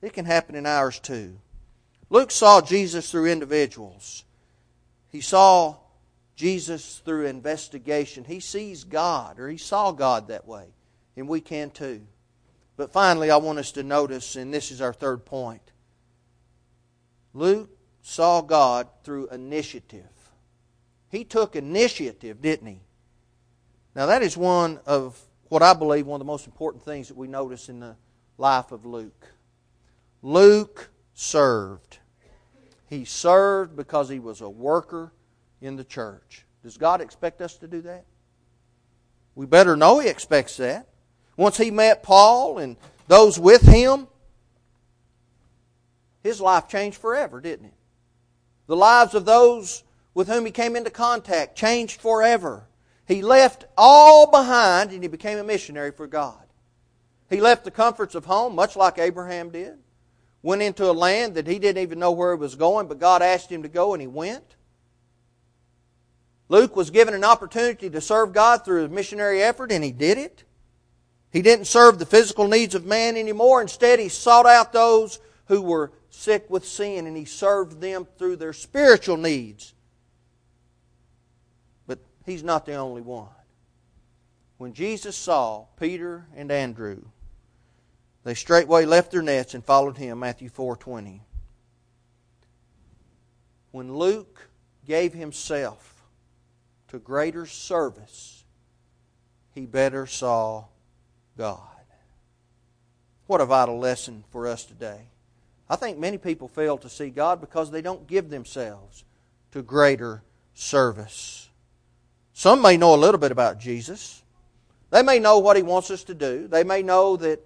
It 0.00 0.12
can 0.12 0.24
happen 0.24 0.54
in 0.54 0.66
ours 0.66 1.00
too. 1.00 1.36
Luke 2.10 2.30
saw 2.30 2.60
Jesus 2.60 3.10
through 3.10 3.26
individuals. 3.26 4.24
He 5.10 5.20
saw 5.20 5.76
Jesus 6.38 7.02
through 7.04 7.26
investigation. 7.26 8.22
He 8.22 8.38
sees 8.38 8.84
God, 8.84 9.40
or 9.40 9.48
he 9.48 9.56
saw 9.56 9.90
God 9.90 10.28
that 10.28 10.46
way, 10.46 10.66
and 11.16 11.28
we 11.28 11.40
can 11.40 11.68
too. 11.68 12.02
But 12.76 12.92
finally, 12.92 13.28
I 13.28 13.38
want 13.38 13.58
us 13.58 13.72
to 13.72 13.82
notice, 13.82 14.36
and 14.36 14.54
this 14.54 14.70
is 14.70 14.80
our 14.80 14.92
third 14.92 15.26
point 15.26 15.72
Luke 17.34 17.70
saw 18.02 18.40
God 18.40 18.86
through 19.02 19.28
initiative. 19.30 20.04
He 21.10 21.24
took 21.24 21.56
initiative, 21.56 22.40
didn't 22.40 22.68
he? 22.68 22.80
Now, 23.96 24.06
that 24.06 24.22
is 24.22 24.36
one 24.36 24.78
of 24.86 25.20
what 25.48 25.62
I 25.62 25.74
believe 25.74 26.06
one 26.06 26.20
of 26.20 26.24
the 26.24 26.32
most 26.32 26.46
important 26.46 26.84
things 26.84 27.08
that 27.08 27.16
we 27.16 27.26
notice 27.26 27.68
in 27.68 27.80
the 27.80 27.96
life 28.36 28.70
of 28.70 28.86
Luke. 28.86 29.26
Luke 30.22 30.90
served. 31.14 31.98
He 32.86 33.04
served 33.04 33.74
because 33.74 34.08
he 34.08 34.20
was 34.20 34.40
a 34.40 34.48
worker 34.48 35.10
in 35.60 35.76
the 35.76 35.84
church. 35.84 36.44
Does 36.62 36.76
God 36.76 37.00
expect 37.00 37.40
us 37.40 37.56
to 37.58 37.68
do 37.68 37.82
that? 37.82 38.04
We 39.34 39.46
better 39.46 39.76
know 39.76 39.98
He 39.98 40.08
expects 40.08 40.56
that. 40.56 40.88
Once 41.36 41.56
He 41.56 41.70
met 41.70 42.02
Paul 42.02 42.58
and 42.58 42.76
those 43.08 43.38
with 43.40 43.62
him, 43.62 44.06
his 46.22 46.40
life 46.40 46.68
changed 46.68 46.98
forever, 46.98 47.40
didn't 47.40 47.66
it? 47.66 47.74
The 48.66 48.76
lives 48.76 49.14
of 49.14 49.24
those 49.24 49.82
with 50.12 50.28
whom 50.28 50.44
he 50.44 50.52
came 50.52 50.76
into 50.76 50.90
contact 50.90 51.56
changed 51.56 52.00
forever. 52.00 52.66
He 53.06 53.22
left 53.22 53.64
all 53.78 54.30
behind 54.30 54.92
and 54.92 55.02
he 55.02 55.08
became 55.08 55.38
a 55.38 55.44
missionary 55.44 55.90
for 55.90 56.06
God. 56.06 56.44
He 57.30 57.40
left 57.40 57.64
the 57.64 57.70
comforts 57.70 58.14
of 58.14 58.26
home, 58.26 58.54
much 58.54 58.76
like 58.76 58.98
Abraham 58.98 59.50
did. 59.50 59.78
Went 60.42 60.62
into 60.62 60.90
a 60.90 60.92
land 60.92 61.34
that 61.34 61.46
he 61.46 61.58
didn't 61.58 61.82
even 61.82 61.98
know 61.98 62.12
where 62.12 62.34
he 62.34 62.40
was 62.40 62.54
going, 62.54 62.88
but 62.88 62.98
God 62.98 63.22
asked 63.22 63.50
him 63.50 63.62
to 63.62 63.68
go 63.68 63.94
and 63.94 64.02
he 64.02 64.06
went. 64.06 64.56
Luke 66.48 66.76
was 66.76 66.90
given 66.90 67.14
an 67.14 67.24
opportunity 67.24 67.90
to 67.90 68.00
serve 68.00 68.32
God 68.32 68.64
through 68.64 68.84
a 68.84 68.88
missionary 68.88 69.42
effort 69.42 69.70
and 69.70 69.84
he 69.84 69.92
did 69.92 70.16
it. 70.16 70.44
He 71.30 71.42
didn't 71.42 71.66
serve 71.66 71.98
the 71.98 72.06
physical 72.06 72.48
needs 72.48 72.74
of 72.74 72.86
man 72.86 73.16
anymore. 73.16 73.60
Instead, 73.60 73.98
he 73.98 74.08
sought 74.08 74.46
out 74.46 74.72
those 74.72 75.20
who 75.46 75.60
were 75.60 75.92
sick 76.10 76.48
with 76.48 76.66
sin 76.66 77.06
and 77.06 77.16
he 77.16 77.26
served 77.26 77.80
them 77.80 78.06
through 78.16 78.36
their 78.36 78.54
spiritual 78.54 79.18
needs. 79.18 79.74
But 81.86 81.98
he's 82.24 82.42
not 82.42 82.64
the 82.64 82.74
only 82.74 83.02
one. 83.02 83.28
When 84.56 84.72
Jesus 84.72 85.16
saw 85.16 85.66
Peter 85.78 86.26
and 86.34 86.50
Andrew, 86.50 87.02
they 88.24 88.34
straightway 88.34 88.86
left 88.86 89.12
their 89.12 89.22
nets 89.22 89.54
and 89.54 89.64
followed 89.64 89.98
him, 89.98 90.18
Matthew 90.18 90.48
4:20. 90.48 91.20
When 93.70 93.94
Luke 93.94 94.48
gave 94.86 95.12
himself 95.12 95.97
to 96.88 96.98
greater 96.98 97.46
service, 97.46 98.44
he 99.54 99.66
better 99.66 100.06
saw 100.06 100.64
God. 101.36 101.60
What 103.26 103.40
a 103.40 103.46
vital 103.46 103.78
lesson 103.78 104.24
for 104.30 104.46
us 104.46 104.64
today. 104.64 105.08
I 105.68 105.76
think 105.76 105.98
many 105.98 106.16
people 106.16 106.48
fail 106.48 106.78
to 106.78 106.88
see 106.88 107.10
God 107.10 107.40
because 107.40 107.70
they 107.70 107.82
don't 107.82 108.06
give 108.06 108.30
themselves 108.30 109.04
to 109.52 109.62
greater 109.62 110.22
service. 110.54 111.48
Some 112.32 112.62
may 112.62 112.76
know 112.76 112.94
a 112.94 112.96
little 112.96 113.18
bit 113.18 113.32
about 113.32 113.58
Jesus. 113.58 114.22
They 114.90 115.02
may 115.02 115.18
know 115.18 115.38
what 115.38 115.56
He 115.56 115.62
wants 115.62 115.90
us 115.90 116.04
to 116.04 116.14
do. 116.14 116.48
They 116.48 116.64
may 116.64 116.82
know 116.82 117.16
that 117.18 117.40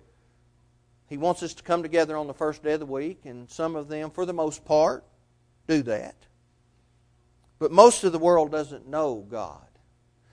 He 1.09 1.17
wants 1.17 1.43
us 1.43 1.55
to 1.55 1.63
come 1.63 1.83
together 1.83 2.17
on 2.17 2.29
the 2.29 2.35
first 2.35 2.63
day 2.63 2.75
of 2.75 2.81
the 2.81 2.87
week, 2.87 3.21
and 3.25 3.51
some 3.51 3.75
of 3.75 3.89
them, 3.89 4.11
for 4.11 4.25
the 4.25 4.33
most 4.33 4.65
part, 4.65 5.05
do 5.67 5.83
that. 5.83 6.15
But 7.63 7.71
most 7.71 8.03
of 8.03 8.11
the 8.11 8.19
world 8.19 8.51
doesn't 8.51 8.89
know 8.89 9.25
God. 9.31 9.69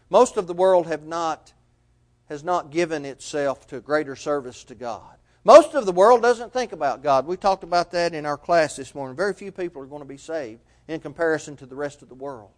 Most 0.09 0.35
of 0.35 0.47
the 0.47 0.53
world 0.55 0.87
have 0.87 1.03
not, 1.03 1.53
has 2.27 2.43
not 2.43 2.71
given 2.71 3.05
itself 3.05 3.67
to 3.67 3.81
greater 3.81 4.15
service 4.15 4.63
to 4.63 4.73
God. 4.73 5.15
Most 5.43 5.75
of 5.75 5.85
the 5.85 5.91
world 5.91 6.23
doesn't 6.23 6.51
think 6.51 6.71
about 6.71 7.03
God. 7.03 7.27
We 7.27 7.37
talked 7.37 7.63
about 7.63 7.91
that 7.91 8.15
in 8.15 8.25
our 8.25 8.35
class 8.35 8.77
this 8.77 8.95
morning. 8.95 9.15
Very 9.15 9.35
few 9.35 9.51
people 9.51 9.79
are 9.83 9.85
going 9.85 10.01
to 10.01 10.07
be 10.07 10.17
saved 10.17 10.61
in 10.87 11.01
comparison 11.01 11.55
to 11.57 11.67
the 11.67 11.75
rest 11.75 12.01
of 12.01 12.09
the 12.09 12.15
world. 12.15 12.49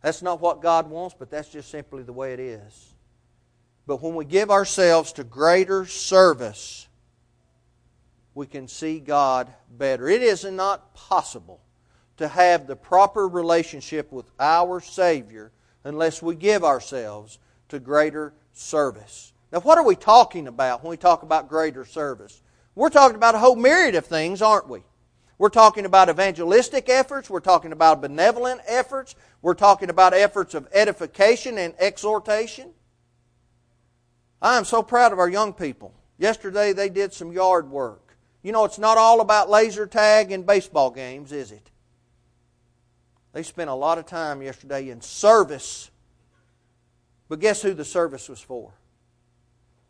That's 0.00 0.22
not 0.22 0.40
what 0.40 0.62
God 0.62 0.88
wants, 0.88 1.14
but 1.18 1.30
that's 1.30 1.50
just 1.50 1.70
simply 1.70 2.04
the 2.04 2.12
way 2.14 2.32
it 2.32 2.40
is. 2.40 2.94
But 3.86 4.00
when 4.00 4.14
we 4.14 4.24
give 4.24 4.50
ourselves 4.50 5.12
to 5.12 5.24
greater 5.24 5.84
service, 5.84 6.88
we 8.34 8.46
can 8.46 8.66
see 8.66 8.98
God 8.98 9.52
better. 9.68 10.08
It 10.08 10.22
is 10.22 10.42
not 10.42 10.94
possible 10.94 11.60
to 12.16 12.28
have 12.28 12.66
the 12.66 12.76
proper 12.76 13.28
relationship 13.28 14.12
with 14.12 14.30
our 14.38 14.80
Savior 14.80 15.52
unless 15.84 16.22
we 16.22 16.34
give 16.34 16.64
ourselves 16.64 17.38
to 17.68 17.78
greater 17.78 18.32
service. 18.52 19.32
Now, 19.52 19.60
what 19.60 19.78
are 19.78 19.84
we 19.84 19.96
talking 19.96 20.48
about 20.48 20.82
when 20.82 20.90
we 20.90 20.96
talk 20.96 21.22
about 21.22 21.48
greater 21.48 21.84
service? 21.84 22.42
We're 22.74 22.90
talking 22.90 23.16
about 23.16 23.34
a 23.34 23.38
whole 23.38 23.56
myriad 23.56 23.94
of 23.94 24.06
things, 24.06 24.42
aren't 24.42 24.68
we? 24.68 24.82
We're 25.38 25.48
talking 25.48 25.84
about 25.84 26.08
evangelistic 26.08 26.88
efforts. 26.88 27.28
We're 27.28 27.40
talking 27.40 27.72
about 27.72 28.00
benevolent 28.00 28.60
efforts. 28.66 29.14
We're 29.42 29.54
talking 29.54 29.90
about 29.90 30.14
efforts 30.14 30.54
of 30.54 30.68
edification 30.72 31.58
and 31.58 31.74
exhortation. 31.78 32.70
I 34.40 34.56
am 34.56 34.64
so 34.64 34.82
proud 34.82 35.12
of 35.12 35.18
our 35.18 35.28
young 35.28 35.52
people. 35.52 35.94
Yesterday 36.18 36.72
they 36.72 36.88
did 36.88 37.12
some 37.12 37.32
yard 37.32 37.70
work. 37.70 38.16
You 38.42 38.52
know, 38.52 38.64
it's 38.64 38.78
not 38.78 38.98
all 38.98 39.20
about 39.20 39.50
laser 39.50 39.86
tag 39.86 40.30
and 40.30 40.46
baseball 40.46 40.90
games, 40.90 41.32
is 41.32 41.50
it? 41.50 41.70
They 43.34 43.42
spent 43.42 43.68
a 43.68 43.74
lot 43.74 43.98
of 43.98 44.06
time 44.06 44.40
yesterday 44.42 44.90
in 44.90 45.00
service. 45.00 45.90
But 47.28 47.40
guess 47.40 47.60
who 47.60 47.74
the 47.74 47.84
service 47.84 48.28
was 48.28 48.40
for? 48.40 48.72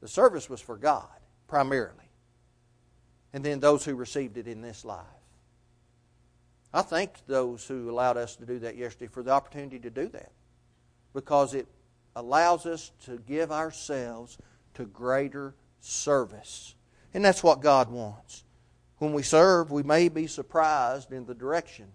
The 0.01 0.09
service 0.09 0.49
was 0.49 0.63
for 0.63 0.79
God, 0.79 1.07
primarily. 1.47 2.09
And 3.35 3.45
then 3.45 3.61
those 3.61 3.85
who 3.85 3.97
received 3.97 4.39
it 4.39 4.49
in 4.49 4.63
this 4.63 4.83
life. 4.83 5.05
I 6.73 6.81
thank 6.81 7.11
those 7.27 7.67
who 7.67 7.91
allowed 7.91 8.17
us 8.17 8.35
to 8.37 8.47
do 8.47 8.61
that 8.61 8.79
yesterday 8.79 9.09
for 9.13 9.23
the 9.23 9.33
opportunity 9.33 9.79
to 9.79 9.91
do 9.91 10.09
that. 10.09 10.33
Because 11.13 11.53
it 11.53 11.67
allows 12.17 12.65
us 12.65 12.93
to 13.05 13.19
give 13.19 13.53
ourselves 13.53 14.39
to 14.73 14.87
greater 14.87 15.55
service. 15.81 16.75
And 17.13 17.23
that's 17.23 17.43
what 17.43 17.61
God 17.61 17.91
wants. 17.91 18.43
When 18.99 19.13
we 19.13 19.23
serve, 19.23 19.71
we 19.71 19.83
may 19.83 20.09
be 20.09 20.29
surprised 20.29 21.13
in 21.13 21.27
the 21.27 21.35
direction 21.35 21.89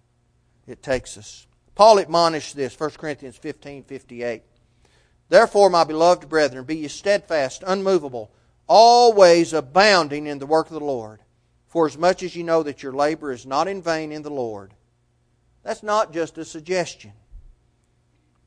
it 0.70 0.84
takes 0.84 1.18
us. 1.18 1.48
Paul 1.76 1.98
admonished 1.98 2.56
this, 2.56 2.80
1 2.80 2.92
Corinthians 2.92 3.38
15 3.38 3.84
58. 3.84 4.44
Therefore, 5.30 5.70
my 5.70 5.84
beloved 5.84 6.28
brethren, 6.28 6.66
be 6.66 6.78
ye 6.78 6.88
steadfast, 6.88 7.64
unmovable, 7.66 8.32
always 8.68 9.54
abounding 9.54 10.28
in 10.28 10.40
the 10.40 10.46
work 10.46 10.68
of 10.68 10.74
the 10.74 10.80
Lord. 10.80 11.22
For 11.68 11.86
as 11.86 11.98
much 11.98 12.24
as 12.24 12.36
ye 12.36 12.42
know 12.42 12.64
that 12.64 12.82
your 12.82 12.94
labor 12.94 13.32
is 13.32 13.46
not 13.46 13.68
in 13.68 13.82
vain 13.82 14.12
in 14.12 14.24
the 14.24 14.32
Lord. 14.32 14.74
That's 15.64 15.84
not 15.84 16.12
just 16.12 16.38
a 16.40 16.46
suggestion. 16.46 17.14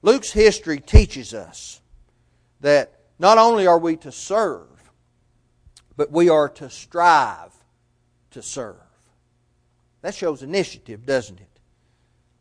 Luke's 0.03 0.33
history 0.33 0.81
teaches 0.81 1.33
us 1.33 1.81
that 2.61 2.99
not 3.19 3.39
only 3.39 3.67
are 3.67 3.79
we 3.79 3.97
to 3.99 4.11
serve, 4.11 4.67
but 5.97 6.11
we 6.11 6.29
are 6.29 6.49
to 6.49 6.69
strive 6.69 7.53
to 8.33 8.43
serve. 8.43 8.77
That 10.01 10.15
shows 10.15 10.43
initiative, 10.43 11.07
doesn't 11.07 11.41
it? 11.41 11.52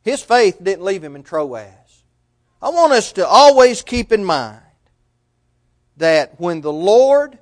His 0.03 0.23
faith 0.23 0.57
didn't 0.61 0.83
leave 0.83 1.03
him 1.03 1.15
in 1.15 1.23
Troas. 1.23 1.67
I 2.61 2.69
want 2.69 2.93
us 2.93 3.13
to 3.13 3.27
always 3.27 3.81
keep 3.81 4.11
in 4.11 4.23
mind 4.23 4.61
that 5.97 6.39
when 6.39 6.61
the 6.61 6.73
Lord 6.73 7.37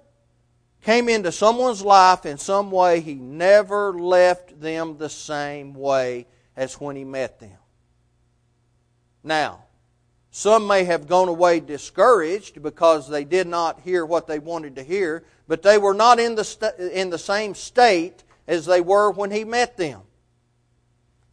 came 0.81 1.09
into 1.09 1.31
someone's 1.31 1.83
life 1.83 2.25
in 2.25 2.37
some 2.37 2.71
way, 2.71 2.99
He 2.99 3.15
never 3.15 3.93
left 3.93 4.59
them 4.59 4.97
the 4.97 5.09
same 5.09 5.73
way 5.73 6.25
as 6.55 6.75
when 6.75 6.95
He 6.95 7.03
met 7.03 7.39
them. 7.39 7.57
Now, 9.23 9.63
some 10.31 10.67
may 10.67 10.83
have 10.85 11.07
gone 11.07 11.27
away 11.27 11.59
discouraged 11.59 12.61
because 12.61 13.09
they 13.09 13.23
did 13.23 13.47
not 13.47 13.81
hear 13.81 14.05
what 14.05 14.27
they 14.27 14.39
wanted 14.39 14.75
to 14.75 14.83
hear, 14.83 15.23
but 15.47 15.63
they 15.63 15.77
were 15.77 15.93
not 15.93 16.19
in 16.19 16.35
the, 16.35 16.43
st- 16.43 16.75
in 16.77 17.09
the 17.09 17.17
same 17.17 17.55
state 17.55 18.23
as 18.47 18.65
they 18.65 18.79
were 18.79 19.11
when 19.11 19.31
He 19.31 19.43
met 19.43 19.75
them. 19.75 20.01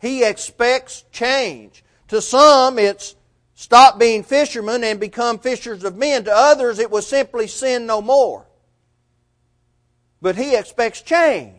He 0.07 0.23
expects 0.23 1.05
change. 1.11 1.83
To 2.09 2.23
some, 2.23 2.79
it's 2.79 3.17
stop 3.55 3.99
being 3.99 4.23
fishermen 4.23 4.85
and 4.85 5.01
become 5.01 5.41
fishers 5.41 5.83
of 5.83 5.97
men. 5.97 6.23
To 6.25 6.33
others, 6.33 6.79
it 6.79 6.93
was 6.93 7.09
simply 7.09 7.49
sin 7.49 7.87
no 7.87 8.01
more. 8.01 8.47
But 10.23 10.37
he 10.37 10.55
expects 10.55 11.03
change. 11.03 11.59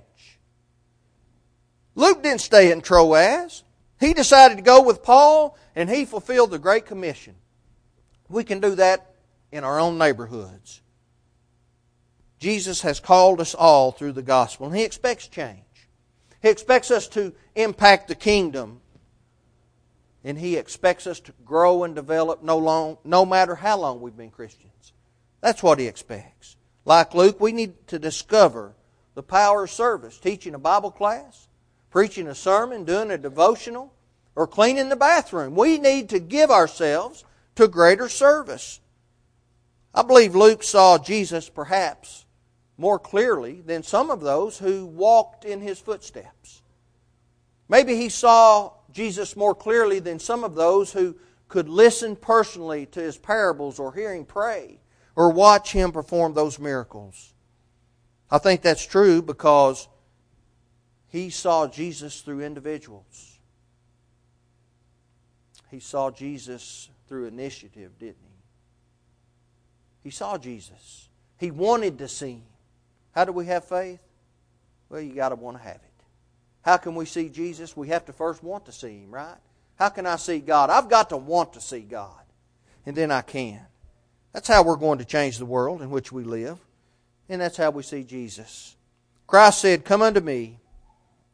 Luke 1.94 2.24
didn't 2.24 2.40
stay 2.40 2.72
in 2.72 2.80
Troas. 2.80 3.64
He 4.00 4.14
decided 4.14 4.56
to 4.56 4.64
go 4.64 4.82
with 4.82 5.04
Paul, 5.04 5.58
and 5.76 5.90
he 5.90 6.06
fulfilled 6.06 6.52
the 6.52 6.60
Great 6.60 6.86
Commission. 6.86 7.36
We 8.30 8.46
can 8.46 8.62
do 8.62 8.76
that 8.76 9.14
in 9.52 9.66
our 9.66 9.78
own 9.78 9.98
neighborhoods. 9.98 10.82
Jesus 12.40 12.82
has 12.84 13.02
called 13.02 13.42
us 13.42 13.54
all 13.54 13.92
through 13.92 14.14
the 14.14 14.22
gospel, 14.22 14.68
and 14.68 14.76
he 14.76 14.84
expects 14.84 15.28
change. 15.28 15.67
He 16.48 16.52
expects 16.52 16.92
us 16.92 17.10
to 17.10 17.34
impact 17.56 18.08
the 18.08 18.16
kingdom 18.16 18.80
and 20.24 20.40
He 20.40 20.56
expects 20.56 21.06
us 21.06 21.20
to 21.20 21.34
grow 21.44 21.84
and 21.84 21.94
develop 21.94 22.42
no, 22.42 22.58
long, 22.58 23.00
no 23.04 23.26
matter 23.26 23.54
how 23.54 23.78
long 23.78 24.00
we've 24.00 24.16
been 24.16 24.30
Christians. 24.30 24.94
That's 25.42 25.62
what 25.62 25.78
He 25.78 25.88
expects. 25.88 26.56
Like 26.86 27.14
Luke, 27.14 27.42
we 27.42 27.52
need 27.52 27.86
to 27.88 28.00
discover 28.00 28.76
the 29.14 29.24
power 29.24 29.66
of 29.66 29.72
service, 29.72 30.20
teaching 30.20 30.56
a 30.56 30.58
Bible 30.58 30.90
class, 30.90 31.50
preaching 31.90 32.28
a 32.28 32.36
sermon, 32.36 32.86
doing 32.86 33.12
a 33.12 33.18
devotional, 33.18 33.94
or 34.34 34.48
cleaning 34.48 34.88
the 34.88 34.96
bathroom. 34.96 35.54
We 35.54 35.78
need 35.78 36.08
to 36.10 36.20
give 36.20 36.50
ourselves 36.50 37.26
to 37.56 37.68
greater 37.68 38.08
service. 38.08 38.80
I 39.94 40.02
believe 40.02 40.34
Luke 40.34 40.64
saw 40.64 40.98
Jesus 40.98 41.50
perhaps 41.50 42.24
more 42.78 43.00
clearly 43.00 43.62
than 43.62 43.84
some 43.84 44.12
of 44.12 44.22
those 44.22 44.58
who 44.58 44.86
walked 44.86 45.46
in 45.46 45.62
his 45.62 45.80
footsteps. 45.80 46.62
Maybe 47.70 47.96
he 47.96 48.10
saw 48.10 48.74
Jesus 48.94 49.36
more 49.36 49.56
clearly 49.56 50.00
than 50.00 50.20
some 50.20 50.44
of 50.44 50.56
those 50.56 50.94
who 50.94 51.16
could 51.48 51.70
listen 51.70 52.16
personally 52.16 52.86
to 52.88 53.02
his 53.02 53.18
parables 53.18 53.80
or 53.80 53.94
hear 53.94 54.14
him 54.14 54.26
pray 54.26 54.80
or 55.16 55.32
watch 55.32 55.72
him 55.72 55.92
perform 55.92 56.34
those 56.34 56.60
miracles. 56.60 57.34
I 58.30 58.38
think 58.38 58.62
that's 58.62 58.86
true 58.86 59.22
because 59.22 59.88
he 61.08 61.30
saw 61.30 61.68
Jesus 61.68 62.22
through 62.22 62.42
individuals. 62.42 63.40
He 65.72 65.80
saw 65.80 66.12
Jesus 66.12 66.90
through 67.08 67.26
initiative, 67.26 67.98
didn't 67.98 68.18
he? 68.22 68.44
He 70.04 70.10
saw 70.10 70.38
Jesus. 70.38 71.10
He 71.38 71.52
wanted 71.52 71.98
to 72.00 72.08
see 72.08 72.34
him. 72.34 72.57
How 73.18 73.26
do 73.26 73.32
we 73.32 73.48
have 73.48 73.66
faith? 73.66 74.00
Well, 74.90 75.02
you 75.02 75.16
got 75.16 75.30
to 75.30 75.36
want 75.36 75.58
to 75.58 75.64
have 75.64 75.78
it. 75.78 76.04
How 76.62 76.78
can 76.78 76.94
we 76.94 77.06
see 77.06 77.30
Jesus? 77.30 77.76
We 77.76 77.88
have 77.88 78.06
to 78.06 78.14
first 78.14 78.44
want 78.44 78.68
to 78.68 78.72
see 78.72 79.00
him, 79.00 79.10
right? 79.10 79.40
How 79.74 79.90
can 79.90 80.06
I 80.06 80.18
see 80.18 80.38
God? 80.38 80.70
I've 80.70 80.88
got 80.88 81.10
to 81.10 81.18
want 81.18 81.54
to 81.54 81.60
see 81.60 81.80
God. 81.80 82.22
And 82.86 82.96
then 82.96 83.10
I 83.10 83.24
can. 83.24 83.66
That's 84.34 84.48
how 84.48 84.62
we're 84.62 84.76
going 84.76 85.00
to 85.00 85.06
change 85.06 85.40
the 85.40 85.48
world 85.48 85.82
in 85.82 85.90
which 85.90 86.12
we 86.12 86.26
live. 86.26 86.60
And 87.28 87.42
that's 87.42 87.58
how 87.58 87.72
we 87.72 87.82
see 87.82 88.04
Jesus. 88.04 88.76
Christ 89.26 89.62
said, 89.62 89.84
Come 89.84 90.04
unto 90.04 90.20
me, 90.20 90.60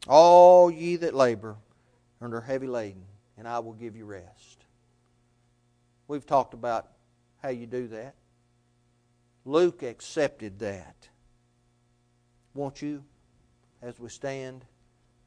all 0.08 0.72
ye 0.72 0.96
that 0.96 1.13
labor 1.13 1.58
and 2.22 2.34
are 2.34 2.39
heavy 2.39 2.67
laden, 2.67 3.04
and 3.38 3.46
I 3.46 3.60
will 3.60 3.74
give 3.74 3.98
you 3.98 4.06
rest. 4.06 4.63
We've 6.08 6.26
talked 6.26 6.54
about 6.54 6.88
how 7.41 7.50
you 7.50 7.65
do 7.65 7.89
that. 7.89 8.15
Luke 9.43 9.84
accepted 9.84 10.60
that. 10.60 11.10
Won't 12.54 12.82
you, 12.82 13.04
as 13.82 14.00
we 14.00 14.10
stand 14.10 14.66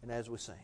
and 0.02 0.10
as 0.10 0.30
we 0.30 0.38
sing? 0.38 0.54